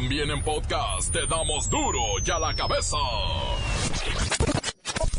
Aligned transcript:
También 0.00 0.30
en 0.30 0.40
podcast 0.44 1.12
te 1.12 1.26
damos 1.26 1.68
duro 1.68 1.98
y 2.24 2.30
a 2.30 2.38
la 2.38 2.54
cabeza. 2.54 2.96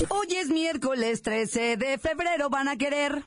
Hoy 0.07 0.27
es 0.37 0.47
miércoles 0.47 1.21
13 1.21 1.75
de 1.75 1.97
febrero, 1.97 2.49
van 2.49 2.69
a 2.69 2.77
querer. 2.77 3.25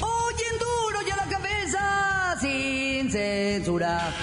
Hoy 0.00 0.34
en 0.52 0.58
duro 0.60 0.98
y 1.04 1.10
a 1.10 1.16
la 1.16 1.26
cabeza, 1.28 2.36
sin 2.40 3.10
censura. 3.10 4.14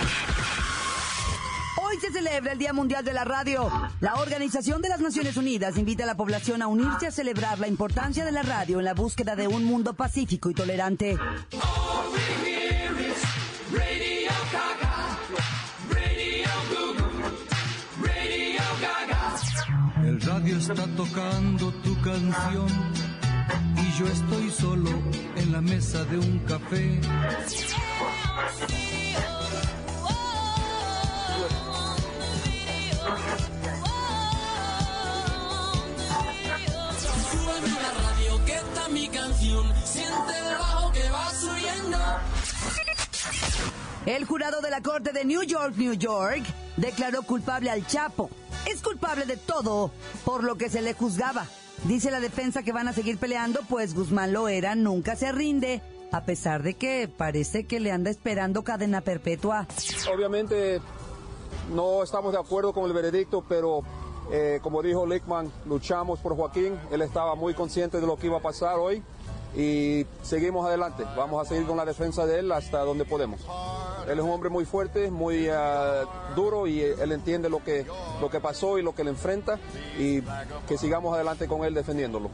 Se 2.01 2.11
celebra 2.11 2.53
el 2.53 2.57
Día 2.57 2.73
Mundial 2.73 3.05
de 3.05 3.13
la 3.13 3.23
Radio. 3.23 3.69
La 3.99 4.15
Organización 4.15 4.81
de 4.81 4.89
las 4.89 5.01
Naciones 5.01 5.37
Unidas 5.37 5.77
invita 5.77 6.03
a 6.03 6.07
la 6.07 6.17
población 6.17 6.63
a 6.63 6.67
unirse 6.67 7.05
a 7.05 7.11
celebrar 7.11 7.59
la 7.59 7.67
importancia 7.67 8.25
de 8.25 8.31
la 8.31 8.41
radio 8.41 8.79
en 8.79 8.85
la 8.85 8.95
búsqueda 8.95 9.35
de 9.35 9.47
un 9.47 9.63
mundo 9.65 9.93
pacífico 9.93 10.49
y 10.49 10.55
tolerante. 10.55 11.15
El 20.03 20.21
radio 20.21 20.57
está 20.57 20.87
tocando 20.95 21.71
tu 21.83 22.01
canción 22.01 22.67
y 23.77 23.99
yo 23.99 24.07
estoy 24.07 24.49
solo 24.49 24.89
en 25.35 25.51
la 25.51 25.61
mesa 25.61 26.03
de 26.05 26.17
un 26.17 26.39
café. 26.39 26.99
El 44.05 44.25
jurado 44.25 44.61
de 44.61 44.71
la 44.71 44.81
Corte 44.81 45.11
de 45.11 45.25
New 45.25 45.43
York, 45.43 45.75
New 45.77 45.93
York, 45.93 46.43
declaró 46.75 47.21
culpable 47.21 47.69
al 47.69 47.85
Chapo. 47.85 48.31
Es 48.67 48.81
culpable 48.81 49.25
de 49.25 49.37
todo 49.37 49.91
por 50.25 50.43
lo 50.43 50.55
que 50.55 50.69
se 50.69 50.81
le 50.81 50.95
juzgaba. 50.95 51.45
Dice 51.83 52.09
la 52.09 52.19
defensa 52.19 52.63
que 52.63 52.71
van 52.71 52.87
a 52.87 52.93
seguir 52.93 53.19
peleando, 53.19 53.59
pues 53.69 53.93
Guzmán 53.93 54.33
Loera 54.33 54.73
nunca 54.73 55.15
se 55.15 55.31
rinde, 55.31 55.83
a 56.11 56.23
pesar 56.25 56.63
de 56.63 56.73
que 56.73 57.07
parece 57.15 57.67
que 57.67 57.79
le 57.79 57.91
anda 57.91 58.09
esperando 58.09 58.63
cadena 58.63 59.01
perpetua. 59.01 59.67
Obviamente 60.11 60.81
no 61.71 62.01
estamos 62.01 62.33
de 62.33 62.39
acuerdo 62.39 62.73
con 62.73 62.85
el 62.85 62.93
veredicto, 62.93 63.45
pero 63.47 63.83
eh, 64.31 64.59
como 64.63 64.81
dijo 64.81 65.05
Lickman, 65.05 65.51
luchamos 65.65 66.19
por 66.19 66.35
Joaquín. 66.35 66.75
Él 66.91 67.03
estaba 67.03 67.35
muy 67.35 67.53
consciente 67.53 68.01
de 68.01 68.07
lo 68.07 68.17
que 68.17 68.27
iba 68.27 68.37
a 68.37 68.41
pasar 68.41 68.77
hoy 68.79 69.03
y 69.55 70.05
seguimos 70.23 70.65
adelante. 70.65 71.03
Vamos 71.15 71.45
a 71.45 71.49
seguir 71.49 71.65
con 71.65 71.77
la 71.77 71.85
defensa 71.85 72.25
de 72.25 72.39
él 72.39 72.51
hasta 72.51 72.79
donde 72.79 73.05
podemos. 73.05 73.41
Él 74.07 74.17
es 74.17 74.23
un 74.23 74.31
hombre 74.31 74.49
muy 74.49 74.65
fuerte, 74.65 75.11
muy 75.11 75.47
ah, 75.49 76.03
duro 76.35 76.67
y 76.67 76.81
eh, 76.81 76.95
él 77.01 77.11
entiende 77.11 77.49
lo 77.49 77.63
que, 77.63 77.85
lo 78.19 78.29
que 78.29 78.39
pasó 78.39 78.77
y 78.77 78.83
lo 78.83 78.95
que 78.95 79.03
le 79.03 79.11
enfrenta 79.11 79.59
y 79.97 80.21
que 80.67 80.77
sigamos 80.77 81.13
adelante 81.13 81.47
con 81.47 81.63
él 81.65 81.73
defendiéndolo. 81.73 82.31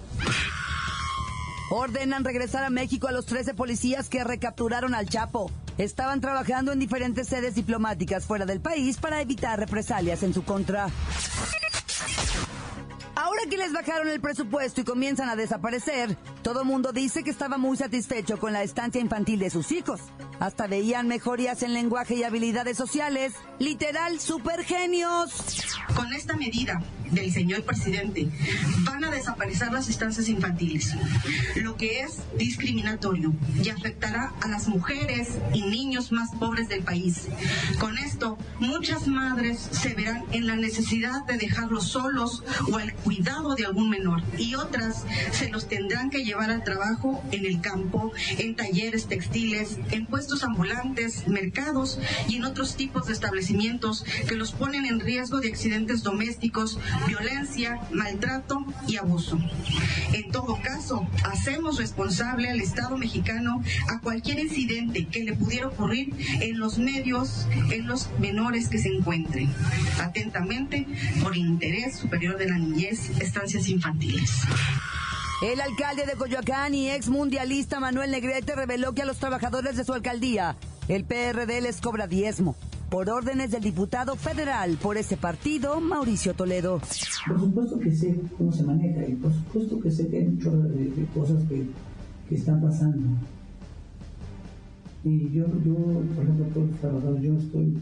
Ordenan 1.69 2.23
regresar 2.23 2.63
a 2.63 2.69
México 2.69 3.07
a 3.07 3.11
los 3.11 3.25
13 3.25 3.53
policías 3.53 4.07
que 4.07 4.23
recapturaron 4.23 4.95
al 4.95 5.09
Chapo. 5.09 5.51
Estaban 5.77 6.21
trabajando 6.21 6.71
en 6.71 6.79
diferentes 6.79 7.27
sedes 7.27 7.55
diplomáticas 7.55 8.25
fuera 8.25 8.45
del 8.45 8.61
país 8.61 8.97
para 8.97 9.21
evitar 9.21 9.59
represalias 9.59 10.23
en 10.23 10.33
su 10.33 10.45
contra. 10.45 10.87
Ahora 13.37 13.51
que 13.51 13.57
les 13.57 13.71
bajaron 13.71 14.07
el 14.07 14.19
presupuesto 14.19 14.81
y 14.81 14.83
comienzan 14.83 15.29
a 15.29 15.35
desaparecer, 15.35 16.17
todo 16.41 16.65
mundo 16.65 16.91
dice 16.91 17.23
que 17.23 17.29
estaba 17.29 17.59
muy 17.59 17.77
satisfecho 17.77 18.39
con 18.39 18.51
la 18.51 18.63
estancia 18.63 18.99
infantil 18.99 19.37
de 19.37 19.51
sus 19.51 19.71
hijos. 19.71 20.01
Hasta 20.39 20.67
veían 20.67 21.07
mejorías 21.07 21.63
en 21.63 21.73
lenguaje 21.73 22.15
y 22.15 22.23
habilidades 22.23 22.77
sociales. 22.77 23.33
Literal, 23.59 24.19
super 24.19 24.63
genios. 24.63 25.31
Con 25.95 26.13
esta 26.13 26.37
medida 26.37 26.81
del 27.11 27.31
señor 27.31 27.63
presidente 27.63 28.27
van 28.81 29.03
a 29.03 29.09
desaparecer 29.09 29.71
las 29.71 29.89
estancias 29.89 30.27
infantiles, 30.29 30.93
lo 31.55 31.75
que 31.77 32.01
es 32.01 32.17
discriminatorio 32.37 33.33
y 33.63 33.69
afectará 33.69 34.33
a 34.41 34.47
las 34.47 34.67
mujeres 34.67 35.29
y 35.53 35.61
niños 35.61 36.11
más 36.11 36.31
pobres 36.35 36.69
del 36.69 36.83
país. 36.83 37.27
Con 37.79 37.97
esto, 37.97 38.37
muchas 38.59 39.07
madres 39.07 39.69
se 39.71 39.93
verán 39.93 40.25
en 40.31 40.45
la 40.45 40.55
necesidad 40.55 41.25
de 41.25 41.37
dejarlos 41.37 41.87
solos 41.87 42.43
o 42.71 42.77
al 42.77 42.93
cuidado 42.93 43.55
de 43.55 43.65
algún 43.65 43.89
menor 43.89 44.21
y 44.37 44.55
otras 44.55 45.05
se 45.31 45.49
los 45.49 45.67
tendrán 45.67 46.09
que 46.09 46.25
llevar 46.25 46.51
al 46.51 46.63
trabajo 46.63 47.23
en 47.31 47.45
el 47.45 47.61
campo, 47.61 48.11
en 48.37 48.55
talleres 48.55 49.07
textiles, 49.07 49.77
en 49.91 50.05
puestos 50.05 50.26
ambulantes, 50.43 51.27
mercados 51.27 51.99
y 52.27 52.35
en 52.35 52.45
otros 52.45 52.75
tipos 52.75 53.07
de 53.07 53.13
establecimientos 53.13 54.05
que 54.27 54.35
los 54.35 54.51
ponen 54.51 54.85
en 54.85 54.99
riesgo 54.99 55.39
de 55.39 55.49
accidentes 55.49 56.03
domésticos, 56.03 56.79
violencia, 57.07 57.79
maltrato 57.91 58.65
y 58.87 58.97
abuso. 58.97 59.39
En 60.13 60.31
todo 60.31 60.59
caso, 60.61 61.07
hacemos 61.23 61.77
responsable 61.77 62.49
al 62.49 62.59
Estado 62.59 62.97
mexicano 62.97 63.61
a 63.89 63.99
cualquier 63.99 64.39
incidente 64.39 65.07
que 65.07 65.23
le 65.23 65.33
pudiera 65.33 65.67
ocurrir 65.67 66.13
en 66.41 66.59
los 66.59 66.77
medios, 66.77 67.47
en 67.71 67.87
los 67.87 68.09
menores 68.19 68.69
que 68.69 68.77
se 68.77 68.89
encuentren. 68.89 69.53
Atentamente, 69.99 70.87
por 71.21 71.35
interés 71.35 71.97
superior 71.97 72.37
de 72.37 72.47
la 72.47 72.57
niñez, 72.57 73.09
estancias 73.19 73.67
infantiles. 73.69 74.31
El 75.39 75.61
alcalde 75.61 76.07
de 76.07 76.13
Coyoacán 76.13 76.73
y 76.73 76.89
ex 76.89 77.09
mundialista 77.09 77.79
Manuel 77.79 78.09
Negrete 78.09 78.55
reveló 78.55 78.93
que 78.93 79.03
a 79.03 79.05
los 79.05 79.17
trabajadores 79.17 79.77
de 79.77 79.83
su 79.83 79.93
alcaldía, 79.93 80.55
el 80.87 81.03
PRD 81.03 81.61
les 81.61 81.79
cobra 81.79 82.07
diezmo, 82.07 82.55
por 82.89 83.07
órdenes 83.11 83.51
del 83.51 83.61
diputado 83.61 84.15
federal 84.15 84.79
por 84.81 84.97
ese 84.97 85.15
partido, 85.15 85.79
Mauricio 85.79 86.33
Toledo. 86.33 86.81
Por 87.27 87.39
supuesto 87.39 87.77
que 87.77 87.91
sé 87.93 88.19
cómo 88.35 88.51
se 88.51 88.63
maneja 88.63 89.07
y 89.07 89.13
por 89.13 89.31
supuesto 89.31 89.79
que 89.79 89.91
sé 89.91 90.07
que 90.07 90.17
hay 90.17 90.25
muchas 90.25 90.53
de, 90.71 90.85
de 90.85 91.05
cosas 91.13 91.43
que, 91.47 91.67
que 92.27 92.35
están 92.35 92.59
pasando. 92.59 93.07
Y 95.03 95.29
yo, 95.29 95.45
yo, 95.63 95.75
por 96.15 96.23
ejemplo, 96.23 96.45
todos 96.51 96.71
los 96.71 96.79
trabajadores, 96.79 97.21
yo 97.21 97.33
estoy, 97.37 97.77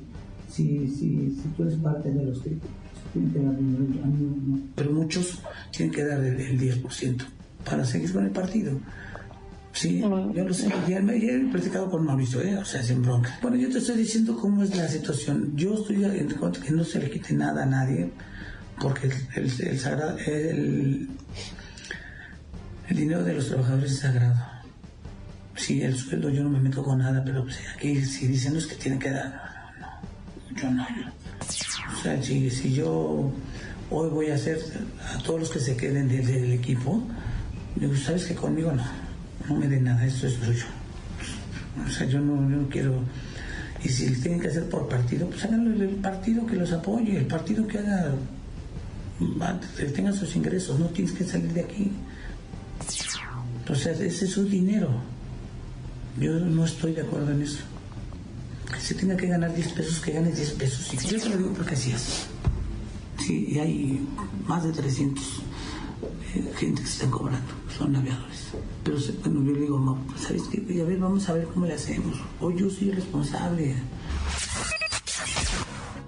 si, 0.52 0.90
si, 0.90 1.32
si 1.42 1.48
tú 1.56 1.64
eres 1.64 1.76
parte 1.76 2.12
de 2.12 2.22
los 2.22 2.42
que 2.42 2.58
tienen 3.14 3.32
que 3.32 3.40
dar 3.40 3.56
dinero, 3.56 4.04
a 4.04 4.08
mí 4.08 4.42
no. 4.46 4.60
Pero 4.76 4.92
muchos 4.92 5.42
tienen 5.72 5.96
que 5.96 6.04
dar 6.04 6.20
el, 6.22 6.38
el 6.38 6.60
10% 6.60 7.26
para 7.66 7.84
seguir 7.86 8.14
con 8.14 8.24
el 8.26 8.32
partido. 8.32 8.80
Sí, 9.74 10.00
yo 10.00 10.46
lo 10.46 10.54
sé, 10.54 10.70
ya, 10.88 11.00
he 11.00 11.40
platicado 11.52 11.90
con 11.92 12.06
Mauricio, 12.06 12.42
¿eh? 12.42 12.56
o 12.58 12.64
sea, 12.64 12.82
sin 12.82 13.02
bronca. 13.02 13.38
Bueno, 13.42 13.58
yo 13.58 13.70
te 13.70 13.80
estoy 13.80 13.98
diciendo 13.98 14.38
cómo 14.40 14.64
es 14.64 14.74
la 14.74 14.88
situación. 14.88 15.52
Yo 15.56 15.74
estoy 15.74 16.02
en 16.06 16.30
contra 16.36 16.64
que 16.64 16.72
no 16.72 16.86
se 16.86 17.00
le 17.00 17.10
quite 17.10 17.34
nada 17.34 17.64
a 17.64 17.66
nadie, 17.66 18.10
porque 18.80 19.08
el, 19.08 19.14
el, 19.36 19.68
el 19.68 19.80
sagrado, 19.80 20.18
el, 20.20 21.10
el 22.88 22.96
dinero 22.96 23.24
de 23.26 23.34
los 23.34 23.48
trabajadores 23.50 23.92
es 23.92 24.00
sagrado. 24.00 24.36
Sí, 25.58 25.82
el 25.82 25.98
sueldo 25.98 26.30
yo 26.30 26.44
no 26.44 26.50
me 26.50 26.60
meto 26.62 26.82
con 26.82 27.00
nada, 27.00 27.22
pero 27.26 27.44
pues, 27.44 27.58
aquí 27.76 28.04
si 28.06 28.28
dicen 28.28 28.54
no 28.54 28.60
es 28.60 28.68
que 28.68 28.76
tienen 28.76 29.00
que 29.00 29.10
dar, 29.10 29.42
no, 29.82 30.62
yo 30.62 30.72
no. 30.72 30.88
yo- 30.88 31.12
O 31.98 32.02
sea, 32.02 32.22
si, 32.24 32.50
si 32.50 32.74
yo 32.74 33.30
hoy 33.90 34.10
voy 34.10 34.30
a 34.30 34.36
hacer 34.36 34.58
a 35.14 35.18
todos 35.20 35.40
los 35.42 35.50
que 35.50 35.60
se 35.60 35.76
queden 35.76 36.08
del, 36.08 36.26
del 36.26 36.52
equipo, 36.54 37.06
digo, 37.76 37.96
sabes 37.96 38.26
que 38.26 38.36
conmigo 38.36 38.72
no, 38.72 38.84
no 39.48 39.56
me 39.56 39.68
den 39.68 39.84
nada, 39.86 40.06
esto 40.06 40.28
es 40.28 40.34
suyo. 40.34 40.66
O 41.86 41.90
sea, 41.90 42.08
yo 42.08 42.20
no, 42.20 42.42
no 42.42 42.70
quiero. 42.70 43.02
Y 43.84 43.90
si 43.90 44.10
tienen 44.22 44.40
que 44.40 44.48
hacer 44.48 44.68
por 44.70 44.88
partido, 44.88 45.28
pues 45.28 45.44
háganlo 45.44 45.84
el 45.84 45.96
partido 45.96 46.46
que 46.46 46.56
los 46.56 46.72
apoye, 46.72 47.18
el 47.18 47.28
partido 47.28 47.68
que 47.68 47.80
haga, 47.80 48.16
que 49.78 49.86
tenga 49.86 50.12
sus 50.12 50.36
ingresos, 50.36 50.80
no 50.80 50.88
tienes 50.88 51.14
que 51.14 51.24
salir 51.24 51.52
de 51.54 51.62
aquí. 51.62 51.92
Sea, 53.76 53.92
ese 53.92 54.26
es 54.26 54.32
su 54.32 54.46
dinero. 54.46 54.90
Yo 56.20 56.40
no 56.40 56.66
estoy 56.66 56.94
de 56.94 57.02
acuerdo 57.02 57.32
en 57.32 57.42
eso. 57.42 57.60
Que 58.72 58.80
se 58.80 58.96
tenga 58.96 59.18
que 59.18 59.28
ganar 59.28 59.54
10 59.54 59.74
pesos, 59.74 60.00
que 60.00 60.12
gane 60.12 60.32
10 60.32 60.52
pesos. 60.52 60.94
Y 60.94 61.08
yo 61.08 61.20
te 61.20 61.30
lo 61.30 61.38
digo 61.38 61.54
porque 61.54 61.74
así 61.74 61.92
es. 61.92 62.28
Sí, 63.20 63.48
y 63.50 63.60
hay 63.60 64.08
más 64.48 64.64
de 64.64 64.72
300 64.72 65.24
eh, 65.24 65.55
gente 66.58 66.82
que 66.82 66.88
se 66.88 66.94
están 66.94 67.12
cobrando, 67.12 67.54
son 67.78 67.96
aviadores. 67.96 68.50
Pero 68.84 68.98
bueno, 69.24 69.44
yo 69.44 69.52
le 69.52 69.60
digo, 69.62 69.78
"Ma, 69.78 69.98
pues, 70.08 70.22
¿sabes 70.22 70.44
qué? 70.52 70.62
Pues, 70.62 70.80
a 70.80 70.84
ver, 70.84 70.98
vamos 71.00 71.28
a 71.30 71.34
ver 71.34 71.46
cómo 71.48 71.66
le 71.66 71.74
hacemos. 71.74 72.18
Hoy 72.40 72.56
yo 72.58 72.70
soy 72.70 72.92
responsable. 72.92 73.76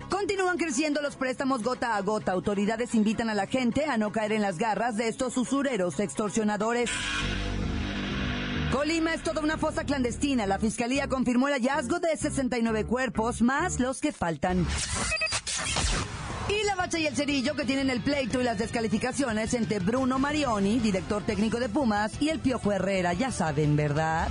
Continúan 0.10 0.58
creciendo 0.58 1.02
los 1.02 1.16
préstamos 1.16 1.64
gota 1.64 1.96
a 1.96 2.02
gota. 2.02 2.32
Autoridades 2.32 2.96
invitan 2.96 3.30
a 3.30 3.36
la 3.36 3.48
gente 3.48 3.86
a 3.86 3.98
no 3.98 4.12
caer 4.12 4.32
en 4.34 4.42
las 4.42 4.58
garras 4.58 4.98
de 4.98 5.08
estos 5.08 5.38
usureros 5.38 6.00
extorsionadores. 6.00 6.90
Colima 8.72 9.14
es 9.14 9.24
toda 9.24 9.42
una 9.42 9.58
fosa 9.58 9.86
clandestina. 9.86 10.46
La 10.46 10.60
fiscalía 10.60 11.08
confirmó 11.08 11.48
el 11.48 11.54
hallazgo 11.54 12.00
de 12.00 12.16
69 12.18 12.86
cuerpos, 12.86 13.42
más 13.42 13.80
los 13.80 14.02
que 14.02 14.12
faltan. 14.12 14.66
La 16.68 16.76
Bacha 16.76 17.00
y 17.00 17.08
el 17.08 17.16
Cerillo 17.16 17.56
que 17.56 17.64
tienen 17.64 17.90
el 17.90 18.02
pleito 18.02 18.42
y 18.42 18.44
las 18.44 18.58
descalificaciones 18.58 19.54
entre 19.54 19.80
Bruno 19.80 20.20
Marioni, 20.20 20.80
director 20.80 21.24
técnico 21.24 21.62
de 21.62 21.70
Pumas, 21.70 22.12
y 22.20 22.28
el 22.28 22.40
Piojo 22.40 22.74
Herrera, 22.74 23.14
ya 23.14 23.32
saben, 23.32 23.78
¿verdad? 23.78 24.28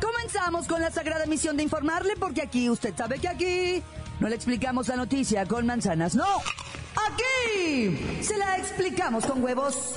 Comenzamos 0.00 0.68
con 0.68 0.80
la 0.80 0.92
sagrada 0.92 1.26
misión 1.26 1.56
de 1.56 1.64
informarle 1.64 2.14
porque 2.16 2.42
aquí, 2.42 2.70
usted 2.70 2.94
sabe 2.96 3.18
que 3.18 3.26
aquí 3.26 3.82
no 4.20 4.28
le 4.28 4.36
explicamos 4.36 4.86
la 4.86 4.94
noticia 4.94 5.44
con 5.46 5.66
manzanas, 5.66 6.14
no. 6.14 6.26
Aquí 7.10 8.22
se 8.22 8.36
la 8.38 8.56
explicamos 8.56 9.26
con 9.26 9.42
huevos. 9.42 9.96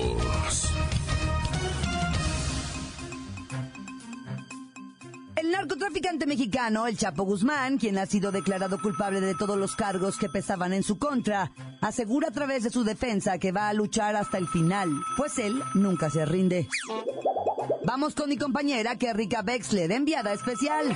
Narcotraficante 5.61 6.25
mexicano, 6.25 6.87
el 6.87 6.97
Chapo 6.97 7.21
Guzmán, 7.23 7.77
quien 7.77 7.99
ha 7.99 8.07
sido 8.07 8.31
declarado 8.31 8.81
culpable 8.81 9.21
de 9.21 9.35
todos 9.35 9.55
los 9.59 9.75
cargos 9.75 10.17
que 10.17 10.27
pesaban 10.27 10.73
en 10.73 10.81
su 10.81 10.97
contra, 10.97 11.51
asegura 11.81 12.29
a 12.29 12.31
través 12.31 12.63
de 12.63 12.71
su 12.71 12.83
defensa 12.83 13.37
que 13.37 13.51
va 13.51 13.69
a 13.69 13.73
luchar 13.73 14.15
hasta 14.15 14.39
el 14.39 14.47
final, 14.47 14.89
pues 15.17 15.37
él 15.37 15.61
nunca 15.75 16.09
se 16.09 16.25
rinde. 16.25 16.67
Vamos 17.83 18.15
con 18.15 18.29
mi 18.29 18.37
compañera 18.37 18.95
Kerrika 18.95 19.43
Wexler, 19.45 19.91
enviada 19.91 20.33
especial. 20.33 20.87
Muy 20.87 20.95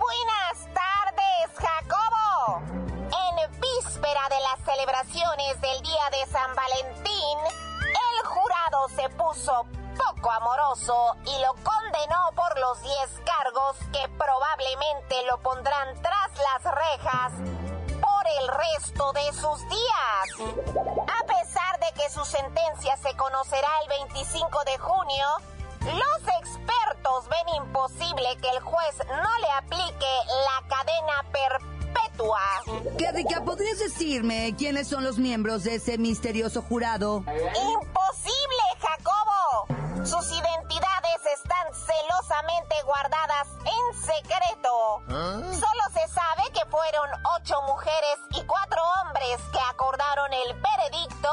buenas 0.00 0.66
tardes, 0.72 1.52
Jacobo. 1.54 2.62
En 2.72 3.60
víspera 3.60 4.22
de 4.30 4.40
las 4.40 4.64
celebraciones 4.64 5.60
del 5.60 5.82
Día 5.82 6.08
de 6.12 6.32
San 6.32 6.50
Valentín, 6.56 7.38
el 7.82 8.26
jurado 8.26 8.88
se 8.88 9.06
puso 9.16 9.85
poco 9.96 10.30
amoroso 10.30 11.16
y 11.24 11.42
lo 11.42 11.54
condenó 11.62 12.30
por 12.34 12.58
los 12.58 12.82
10 12.82 12.94
cargos 13.24 13.76
que 13.92 14.08
probablemente 14.16 15.22
lo 15.26 15.38
pondrán 15.42 15.94
tras 16.02 16.30
las 16.36 16.74
rejas 16.74 17.32
por 18.00 18.26
el 18.40 18.48
resto 18.48 19.12
de 19.12 19.32
sus 19.32 19.60
días. 19.68 20.50
A 21.02 21.26
pesar 21.26 21.80
de 21.80 22.00
que 22.00 22.10
su 22.10 22.24
sentencia 22.24 22.96
se 22.96 23.16
conocerá 23.16 23.68
el 23.82 23.88
25 23.88 24.64
de 24.64 24.78
junio, 24.78 25.26
los 25.80 26.28
expertos 26.40 27.28
ven 27.28 27.64
imposible 27.64 28.36
que 28.40 28.48
el 28.50 28.60
juez 28.60 28.96
no 29.08 29.38
le 29.38 29.50
aplique 29.52 30.06
la 30.44 30.68
cadena 30.68 31.24
perpetua. 31.32 32.40
Kerrika, 32.98 33.44
¿podrías 33.44 33.78
decirme 33.78 34.54
quiénes 34.56 34.88
son 34.88 35.04
los 35.04 35.18
miembros 35.18 35.64
de 35.64 35.76
ese 35.76 35.98
misterioso 35.98 36.62
jurado? 36.62 37.18
¡Imposible, 37.26 38.64
Jacobo! 38.80 39.85
Sus 40.06 40.30
identidades 40.30 41.26
están 41.34 41.74
celosamente 41.74 42.76
guardadas 42.84 43.48
en 43.64 44.00
secreto. 44.00 45.02
Solo 45.08 45.82
se 45.92 46.06
sabe 46.06 46.44
que 46.54 46.64
fueron 46.70 47.10
ocho 47.36 47.60
mujeres 47.62 48.18
y 48.30 48.44
cuatro 48.44 48.80
hombres 49.00 49.40
que 49.52 49.58
acordaron 49.68 50.32
el 50.32 50.54
veredicto 50.60 51.28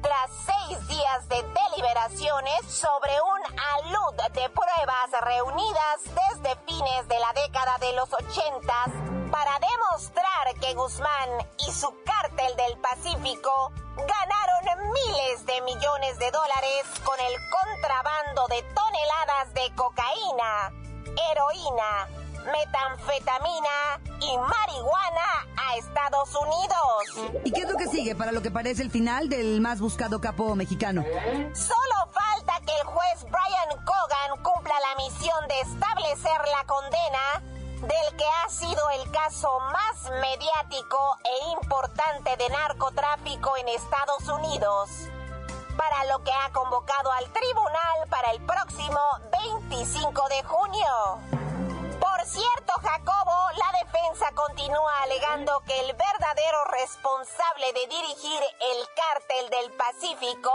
tras 0.00 0.30
seis 0.46 0.88
días 0.88 1.28
de 1.28 1.42
deliberaciones 1.42 2.64
sobre 2.66 3.12
un 3.20 3.58
alud 3.74 4.14
de 4.32 4.48
pruebas 4.48 5.10
reunidas 5.20 6.00
desde 6.04 6.56
fines 6.64 7.08
de 7.08 7.18
la 7.18 7.32
década 7.34 7.76
de 7.80 7.92
los 7.92 8.10
ochentas 8.14 9.15
para 9.30 9.52
demostrar 9.58 10.54
que 10.60 10.74
Guzmán 10.74 11.30
y 11.66 11.72
su 11.72 11.92
cártel 12.04 12.56
del 12.56 12.78
Pacífico 12.78 13.72
ganaron 13.96 14.92
miles 14.92 15.46
de 15.46 15.60
millones 15.62 16.18
de 16.18 16.30
dólares 16.30 16.84
con 17.04 17.18
el 17.20 17.34
contrabando 17.50 18.46
de 18.48 18.62
toneladas 18.74 19.54
de 19.54 19.74
cocaína, 19.74 20.72
heroína, 21.30 22.08
metanfetamina 22.52 24.00
y 24.20 24.38
marihuana 24.38 25.46
a 25.56 25.76
Estados 25.76 26.34
Unidos. 26.34 27.32
¿Y 27.44 27.52
qué 27.52 27.62
es 27.62 27.70
lo 27.70 27.76
que 27.76 27.88
sigue 27.88 28.14
para 28.14 28.32
lo 28.32 28.42
que 28.42 28.50
parece 28.50 28.82
el 28.82 28.90
final 28.90 29.28
del 29.28 29.60
más 29.60 29.80
buscado 29.80 30.20
capo 30.20 30.54
mexicano? 30.54 31.04
Solo 31.54 32.12
falta 32.12 32.60
que 32.64 32.72
el 32.80 32.86
juez 32.86 33.22
Brian 33.24 33.84
Cogan 33.84 34.42
cumpla 34.42 34.74
la 34.80 35.04
misión 35.04 35.48
de 35.48 35.60
establecer 35.60 36.40
la 36.52 36.64
condena 36.66 37.55
del 37.82 38.16
que 38.16 38.24
ha 38.24 38.48
sido 38.48 38.90
el 38.90 39.10
caso 39.10 39.58
más 39.60 40.10
mediático 40.20 41.18
e 41.24 41.50
importante 41.50 42.36
de 42.36 42.48
narcotráfico 42.48 43.56
en 43.56 43.68
Estados 43.68 44.28
Unidos, 44.28 44.90
para 45.76 46.04
lo 46.04 46.22
que 46.24 46.32
ha 46.32 46.52
convocado 46.52 47.12
al 47.12 47.30
tribunal 47.32 48.08
para 48.08 48.30
el 48.30 48.40
próximo 48.46 49.00
25 49.70 50.28
de 50.28 50.42
junio. 50.44 51.18
Por 52.00 52.24
cierto, 52.24 52.72
Jacobo, 52.82 53.50
la 53.56 53.78
defensa 53.78 54.32
continúa 54.34 55.02
alegando 55.02 55.60
que 55.66 55.78
el 55.80 55.92
verdadero 55.92 56.64
responsable 56.72 57.72
de 57.74 57.86
dirigir 57.88 58.40
el 58.60 58.88
cártel 58.94 59.50
del 59.50 59.72
Pacífico 59.72 60.52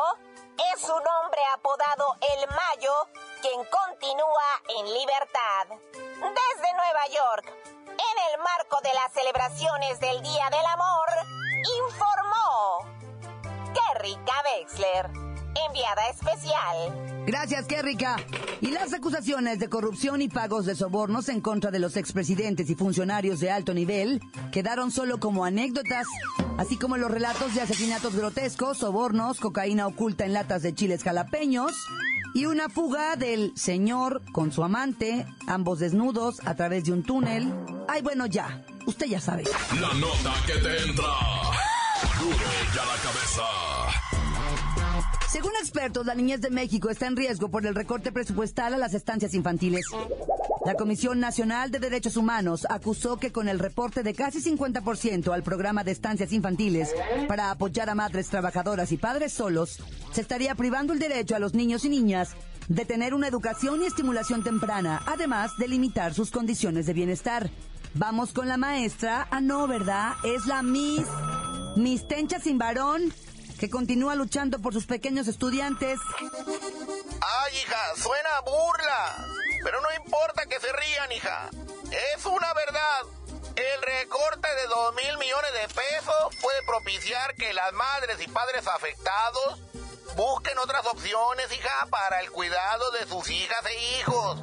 es 0.74 0.84
un 0.84 1.04
hombre 1.08 1.42
apodado 1.54 2.16
El 2.22 2.48
Mayo, 2.50 3.08
quien 3.42 3.60
continúa 3.66 4.50
en 4.70 4.86
libertad. 4.86 5.66
Desde 5.92 6.74
Nueva 6.74 7.06
York, 7.10 7.54
en 7.88 8.16
el 8.30 8.38
marco 8.38 8.80
de 8.84 8.94
las 8.94 9.12
celebraciones 9.14 10.00
del 10.00 10.22
Día 10.22 10.48
del 10.52 10.66
Amor, 10.66 11.08
informó 11.88 12.86
Kerrika 13.74 14.34
Wexler, 14.46 15.10
enviada 15.68 16.10
especial. 16.10 17.26
Gracias, 17.26 17.66
Kerrika. 17.66 18.18
Y 18.62 18.72
las 18.72 18.94
acusaciones 18.94 19.58
de 19.58 19.70
corrupción 19.70 20.22
y 20.22 20.30
pagos 20.30 20.68
de 20.68 20.76
sobornos 20.76 21.28
en 21.30 21.42
contra 21.42 21.72
de 21.72 21.80
los 21.80 21.98
expresidentes 21.98 22.70
y 22.70 22.76
funcionarios 22.76 23.40
de 23.40 23.50
alto 23.50 23.74
nivel 23.74 24.22
quedaron 24.52 24.92
solo 24.92 25.20
como 25.20 25.46
anécdotas, 25.46 26.06
así 26.58 26.78
como 26.78 26.98
los 26.98 27.10
relatos 27.10 27.56
de 27.56 27.62
asesinatos 27.62 28.16
grotescos, 28.16 28.78
sobornos, 28.78 29.40
cocaína 29.40 29.88
oculta 29.88 30.26
en 30.26 30.34
latas 30.34 30.62
de 30.62 30.76
chiles 30.76 31.04
jalapeños 31.04 31.72
y 32.34 32.46
una 32.46 32.70
fuga 32.70 33.16
del 33.16 33.52
señor 33.56 34.22
con 34.32 34.52
su 34.52 34.64
amante, 34.64 35.26
ambos 35.48 35.80
desnudos 35.80 36.40
a 36.46 36.56
través 36.56 36.86
de 36.86 36.94
un 36.94 37.04
túnel. 37.04 37.54
Ay, 37.88 38.02
bueno, 38.02 38.26
ya, 38.26 38.64
usted 38.86 39.08
ya 39.08 39.20
sabe. 39.20 39.44
La 39.80 39.94
nota 39.94 40.34
que 40.46 40.54
te 40.54 40.84
entra. 40.84 41.06
Duro 42.20 42.36
y 42.36 42.78
a 42.78 42.86
la 42.86 42.96
cabeza. 43.04 43.44
Según 45.30 45.52
expertos, 45.62 46.06
la 46.06 46.14
niñez 46.14 46.42
de 46.42 46.50
México 46.50 46.90
está 46.90 47.08
en 47.08 47.16
riesgo 47.16 47.50
por 47.50 47.66
el 47.66 47.74
recorte 47.74 48.12
presupuestal 48.12 48.74
a 48.74 48.78
las 48.78 48.94
estancias 48.94 49.34
infantiles. 49.34 49.86
La 50.66 50.76
Comisión 50.76 51.20
Nacional 51.20 51.72
de 51.72 51.80
Derechos 51.80 52.18
Humanos 52.18 52.68
acusó 52.70 53.18
que 53.18 53.32
con 53.32 53.50
el 53.50 53.58
reporte 53.58 54.04
de 54.04 54.14
casi 54.14 54.40
50% 54.42 55.34
al 55.34 55.42
programa 55.42 55.84
de 55.84 55.92
estancias 55.92 56.32
infantiles 56.34 56.94
para 57.28 57.50
apoyar 57.50 57.90
a 57.90 57.96
madres 57.96 58.28
trabajadoras 58.30 58.92
y 58.92 58.98
padres 58.98 59.34
solos, 59.34 59.80
se 60.12 60.22
estaría 60.22 60.54
privando 60.54 60.94
el 60.94 61.00
derecho 61.00 61.36
a 61.36 61.40
los 61.40 61.56
niños 61.56 61.84
y 61.86 61.90
niñas 61.90 62.36
de 62.68 62.86
tener 62.86 63.16
una 63.16 63.28
educación 63.28 63.82
y 63.82 63.86
estimulación 63.86 64.44
temprana, 64.44 65.02
además 65.08 65.58
de 65.58 65.68
limitar 65.68 66.14
sus 66.14 66.30
condiciones 66.30 66.86
de 66.86 66.94
bienestar. 66.94 67.50
Vamos 67.96 68.32
con 68.32 68.48
la 68.48 68.58
maestra. 68.58 69.28
Ah, 69.32 69.42
no, 69.42 69.68
¿verdad? 69.68 70.14
Es 70.24 70.46
la 70.46 70.62
Miss. 70.62 71.08
Miss 71.76 72.08
Tencha 72.08 72.40
sin 72.40 72.58
varón, 72.58 73.12
que 73.60 73.70
continúa 73.70 74.14
luchando 74.16 74.60
por 74.60 74.74
sus 74.74 74.86
pequeños 74.86 75.28
estudiantes. 75.28 76.00
Ay, 76.18 77.54
hija, 77.58 77.78
suena 77.96 78.30
a 78.38 78.42
burla. 78.42 79.41
Pero 79.64 79.82
no 79.82 79.92
importa 79.94 80.46
que 80.46 80.60
se 80.60 80.72
rían, 80.72 81.12
hija. 81.12 81.50
Es 82.16 82.26
una 82.26 82.54
verdad. 82.54 83.02
El 83.56 83.82
recorte 83.82 84.48
de 84.56 84.68
dos 84.68 84.96
mil 84.96 85.18
millones 85.18 85.54
de 85.54 85.68
pesos 85.68 86.36
puede 86.42 86.64
propiciar 86.64 87.36
que 87.36 87.54
las 87.54 87.74
madres 87.74 88.22
y 88.22 88.28
padres 88.28 88.66
afectados 88.68 89.60
busquen 90.16 90.58
otras 90.58 90.86
opciones, 90.86 91.52
hija, 91.52 91.88
para 91.90 92.22
el 92.22 92.32
cuidado 92.32 92.92
de 92.92 93.08
sus 93.08 93.30
hijas 93.30 93.66
e 93.66 94.00
hijos. 94.00 94.40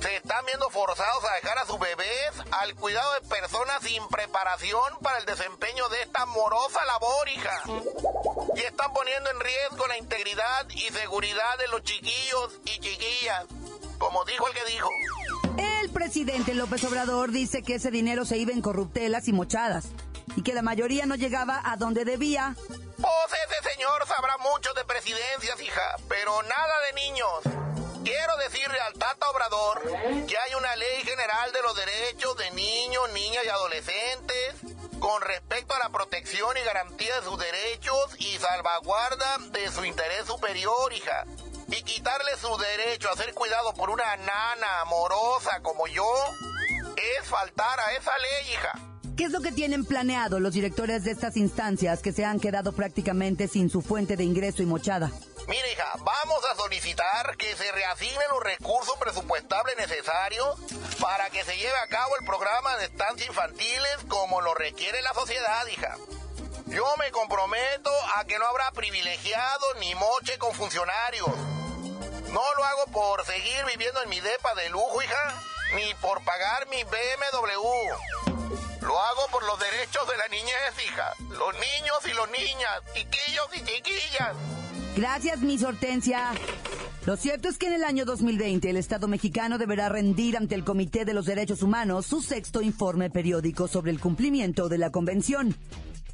Se 0.00 0.16
están 0.16 0.46
viendo 0.46 0.70
forzados 0.70 1.24
a 1.24 1.34
dejar 1.34 1.58
a 1.58 1.66
sus 1.66 1.78
bebés 1.78 2.32
al 2.52 2.74
cuidado 2.74 3.12
de 3.14 3.20
personas 3.28 3.82
sin 3.82 4.06
preparación 4.08 4.98
para 5.02 5.18
el 5.18 5.26
desempeño 5.26 5.86
de 5.90 6.02
esta 6.02 6.22
amorosa 6.22 6.82
labor, 6.86 7.28
hija. 7.28 7.62
Y 8.56 8.60
están 8.60 8.92
poniendo 8.94 9.30
en 9.30 9.40
riesgo 9.40 9.86
la 9.86 9.98
integridad 9.98 10.66
y 10.70 10.88
seguridad 10.90 11.58
de 11.58 11.68
los 11.68 11.82
chiquillos 11.82 12.52
y 12.64 12.80
chiquillas, 12.80 13.44
como 14.00 14.24
dijo 14.24 14.48
el 14.48 14.54
que 14.54 14.64
dijo. 14.64 14.90
El 15.82 15.90
presidente 15.90 16.54
López 16.54 16.82
Obrador 16.84 17.30
dice 17.30 17.62
que 17.62 17.74
ese 17.74 17.90
dinero 17.90 18.24
se 18.24 18.38
iba 18.38 18.50
en 18.50 18.62
corruptelas 18.62 19.28
y 19.28 19.32
mochadas 19.32 19.88
y 20.34 20.42
que 20.42 20.54
la 20.54 20.62
mayoría 20.62 21.06
no 21.06 21.14
llegaba 21.14 21.60
a 21.62 21.76
donde 21.76 22.04
debía. 22.04 22.56
Pues 22.56 23.40
ese 23.46 23.70
señor 23.74 24.06
sabrá 24.06 24.36
mucho 24.38 24.72
de 24.74 24.84
presidencias, 24.84 25.60
hija, 25.60 25.96
pero 26.08 26.42
nada 26.42 26.74
de 26.88 27.00
niños. 27.00 27.30
Quiero 28.02 28.36
decirle 28.38 28.80
al 28.80 28.94
Tata 28.94 29.28
Obrador 29.30 29.82
que 30.26 30.38
hay 30.38 30.54
una 30.56 30.74
ley 30.76 31.02
general 31.04 31.52
de 31.52 31.62
los 31.62 31.76
derechos 31.76 32.36
de 32.38 32.50
niños, 32.52 33.12
niñas 33.12 33.44
y 33.44 33.48
adolescentes 33.48 34.54
con 34.98 35.20
respecto 35.22 35.74
a 35.74 35.78
la 35.78 35.90
protección 35.90 36.56
y 36.56 36.64
garantía 36.64 37.20
de 37.20 37.26
sus 37.26 37.38
derechos 37.38 38.16
y 38.18 38.38
salvaguarda 38.38 39.38
de 39.50 39.70
su 39.70 39.84
interés 39.84 40.26
superior, 40.26 40.92
hija. 40.92 41.24
Y 41.70 41.82
quitarle 41.82 42.36
su 42.40 42.56
derecho 42.56 43.10
a 43.10 43.16
ser 43.16 43.32
cuidado 43.34 43.72
por 43.74 43.90
una 43.90 44.16
nana 44.16 44.80
amorosa 44.82 45.60
como 45.62 45.86
yo 45.86 46.04
es 46.96 47.28
faltar 47.28 47.78
a 47.80 47.92
esa 47.92 48.12
ley, 48.18 48.52
hija. 48.52 48.90
¿Qué 49.16 49.24
es 49.24 49.32
lo 49.32 49.40
que 49.40 49.52
tienen 49.52 49.84
planeado 49.84 50.40
los 50.40 50.54
directores 50.54 51.04
de 51.04 51.10
estas 51.10 51.36
instancias 51.36 52.00
que 52.00 52.12
se 52.12 52.24
han 52.24 52.40
quedado 52.40 52.72
prácticamente 52.72 53.48
sin 53.48 53.68
su 53.68 53.82
fuente 53.82 54.16
de 54.16 54.24
ingreso 54.24 54.62
y 54.62 54.66
mochada? 54.66 55.10
Mira, 55.46 55.68
hija, 55.70 55.92
vamos 55.98 56.42
a 56.50 56.56
solicitar 56.56 57.36
que 57.36 57.54
se 57.54 57.70
reasignen 57.70 58.28
los 58.30 58.42
recursos 58.42 58.96
presupuestables 58.98 59.76
necesarios 59.76 60.56
para 61.00 61.28
que 61.30 61.44
se 61.44 61.56
lleve 61.56 61.76
a 61.84 61.88
cabo 61.88 62.16
el 62.18 62.24
programa 62.24 62.76
de 62.78 62.86
estancias 62.86 63.28
infantiles 63.28 63.96
como 64.08 64.40
lo 64.40 64.54
requiere 64.54 65.02
la 65.02 65.12
sociedad, 65.12 65.66
hija. 65.66 65.96
Yo 66.68 66.86
me 66.98 67.10
comprometo 67.10 67.90
a 68.16 68.24
que 68.24 68.38
no 68.38 68.46
habrá 68.46 68.70
privilegiados 68.70 69.76
ni 69.80 69.94
moche 69.96 70.38
con 70.38 70.54
funcionarios. 70.54 71.28
No 72.32 72.40
lo 72.56 72.64
hago 72.64 72.86
por 72.92 73.24
seguir 73.26 73.64
viviendo 73.66 74.02
en 74.02 74.08
mi 74.08 74.20
depa 74.20 74.54
de 74.54 74.70
lujo, 74.70 75.02
hija, 75.02 75.34
ni 75.74 75.94
por 76.00 76.22
pagar 76.22 76.68
mi 76.68 76.82
BMW. 76.84 78.86
Lo 78.86 78.98
hago 78.98 79.26
por 79.30 79.44
los 79.44 79.58
derechos 79.58 80.08
de 80.08 80.16
la 80.16 80.28
niñez, 80.28 80.86
hija. 80.86 81.14
Los 81.30 81.52
niños 81.54 81.98
y 82.08 82.14
los 82.14 82.30
niñas, 82.30 82.82
chiquillos 82.94 83.48
y 83.54 83.64
chiquillas. 83.64 84.36
Gracias, 84.96 85.40
Miss 85.40 85.62
Hortensia. 85.62 86.32
Lo 87.06 87.16
cierto 87.16 87.48
es 87.48 87.58
que 87.58 87.66
en 87.66 87.72
el 87.72 87.84
año 87.84 88.04
2020 88.04 88.70
el 88.70 88.76
Estado 88.76 89.08
mexicano 89.08 89.58
deberá 89.58 89.88
rendir 89.88 90.36
ante 90.36 90.54
el 90.54 90.64
Comité 90.64 91.04
de 91.04 91.14
los 91.14 91.26
Derechos 91.26 91.62
Humanos 91.62 92.06
su 92.06 92.22
sexto 92.22 92.60
informe 92.60 93.10
periódico 93.10 93.68
sobre 93.68 93.90
el 93.90 94.00
cumplimiento 94.00 94.68
de 94.68 94.78
la 94.78 94.90
Convención, 94.90 95.56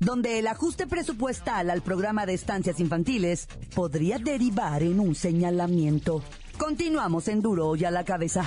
donde 0.01 0.39
el 0.39 0.47
ajuste 0.47 0.87
presupuestal 0.87 1.71
al 1.71 1.83
programa 1.83 2.27
de 2.27 2.35
estancias 2.35 2.81
infantiles 2.81 3.49
podría 3.75 4.19
derivar 4.19 4.83
en 4.83 5.01
un 5.01 5.15
señalamiento. 5.15 6.23
Continuamos 6.59 7.29
en 7.29 7.43
Duro 7.43 7.77
y 7.77 7.85
a 7.85 7.91
la 7.91 8.05
cabeza. 8.05 8.43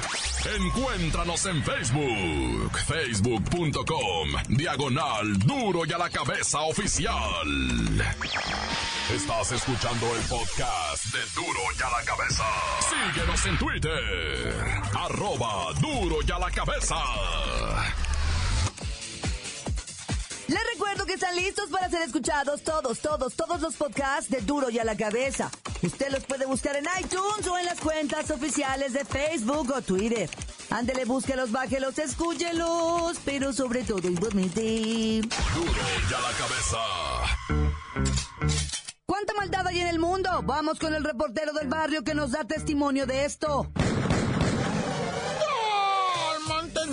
Encuéntranos 0.57 1.45
en 1.45 1.63
Facebook, 1.63 2.77
facebook.com, 2.87 4.29
diagonal 4.49 5.37
Duro 5.39 5.85
y 5.85 5.91
a 5.91 5.97
la 5.97 6.09
cabeza 6.09 6.61
oficial. 6.61 7.13
Estás 9.13 9.51
escuchando 9.51 10.07
el 10.15 10.21
podcast 10.23 11.05
de 11.13 11.19
Duro 11.35 11.59
y 11.77 11.83
a 11.83 11.89
la 11.89 12.05
cabeza. 12.05 12.43
Síguenos 12.89 13.45
en 13.45 13.57
Twitter, 13.57 14.55
arroba 14.97 15.73
Duro 15.79 16.17
y 16.25 16.31
a 16.31 16.39
la 16.39 16.51
cabeza. 16.51 16.95
Les 20.49 20.59
recuerdo 20.73 21.05
que 21.05 21.13
están 21.13 21.35
listos 21.35 21.69
para 21.69 21.89
ser 21.89 22.01
escuchados 22.01 22.63
todos, 22.63 22.97
todos, 22.99 23.35
todos 23.35 23.61
los 23.61 23.75
podcasts 23.75 24.31
de 24.31 24.41
Duro 24.41 24.71
y 24.71 24.79
a 24.79 24.83
la 24.83 24.97
cabeza. 24.97 25.51
Usted 25.83 26.09
los 26.09 26.23
puede 26.23 26.47
buscar 26.47 26.75
en 26.75 26.85
iTunes 26.99 27.45
o 27.47 27.55
en 27.55 27.67
las 27.67 27.79
cuentas 27.79 28.31
oficiales 28.31 28.93
de 28.93 29.05
Facebook 29.05 29.71
o 29.71 29.81
Twitter. 29.83 30.27
Ándele, 30.71 31.05
búsquelos, 31.05 31.51
bájelos, 31.51 31.99
escúchelos, 31.99 33.19
pero 33.23 33.53
sobre 33.53 33.83
todo, 33.83 34.09
igualmente. 34.09 35.21
Duro 35.53 35.81
y 36.09 36.13
a 36.13 36.19
la 36.19 36.31
cabeza. 36.31 36.79
¿Cuánta 39.05 39.33
maldad 39.35 39.67
hay 39.67 39.81
en 39.81 39.87
el 39.87 39.99
mundo? 39.99 40.31
Vamos 40.45 40.79
con 40.79 40.95
el 40.95 41.03
reportero 41.03 41.53
del 41.53 41.67
barrio 41.67 42.03
que 42.03 42.15
nos 42.15 42.31
da 42.31 42.43
testimonio 42.45 43.05
de 43.05 43.25
esto. 43.25 43.71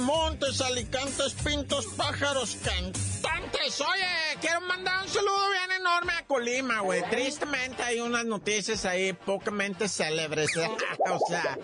Montes, 0.06 0.60
alicantes, 0.60 1.34
pintos, 1.44 1.84
pájaros, 1.96 2.56
cantantes. 2.62 3.80
Oye, 3.80 4.38
quiero 4.40 4.60
mandar 4.60 5.02
un 5.02 5.08
saludo 5.08 5.50
bien 5.50 5.80
enorme 5.80 6.12
a 6.12 6.24
Colima, 6.24 6.78
güey. 6.78 7.02
Tristemente 7.10 7.82
hay 7.82 7.98
unas 7.98 8.24
noticias 8.24 8.84
ahí 8.84 9.14
pocamente 9.14 9.88
célebres. 9.88 10.50
o 11.10 11.18
sea, 11.28 11.58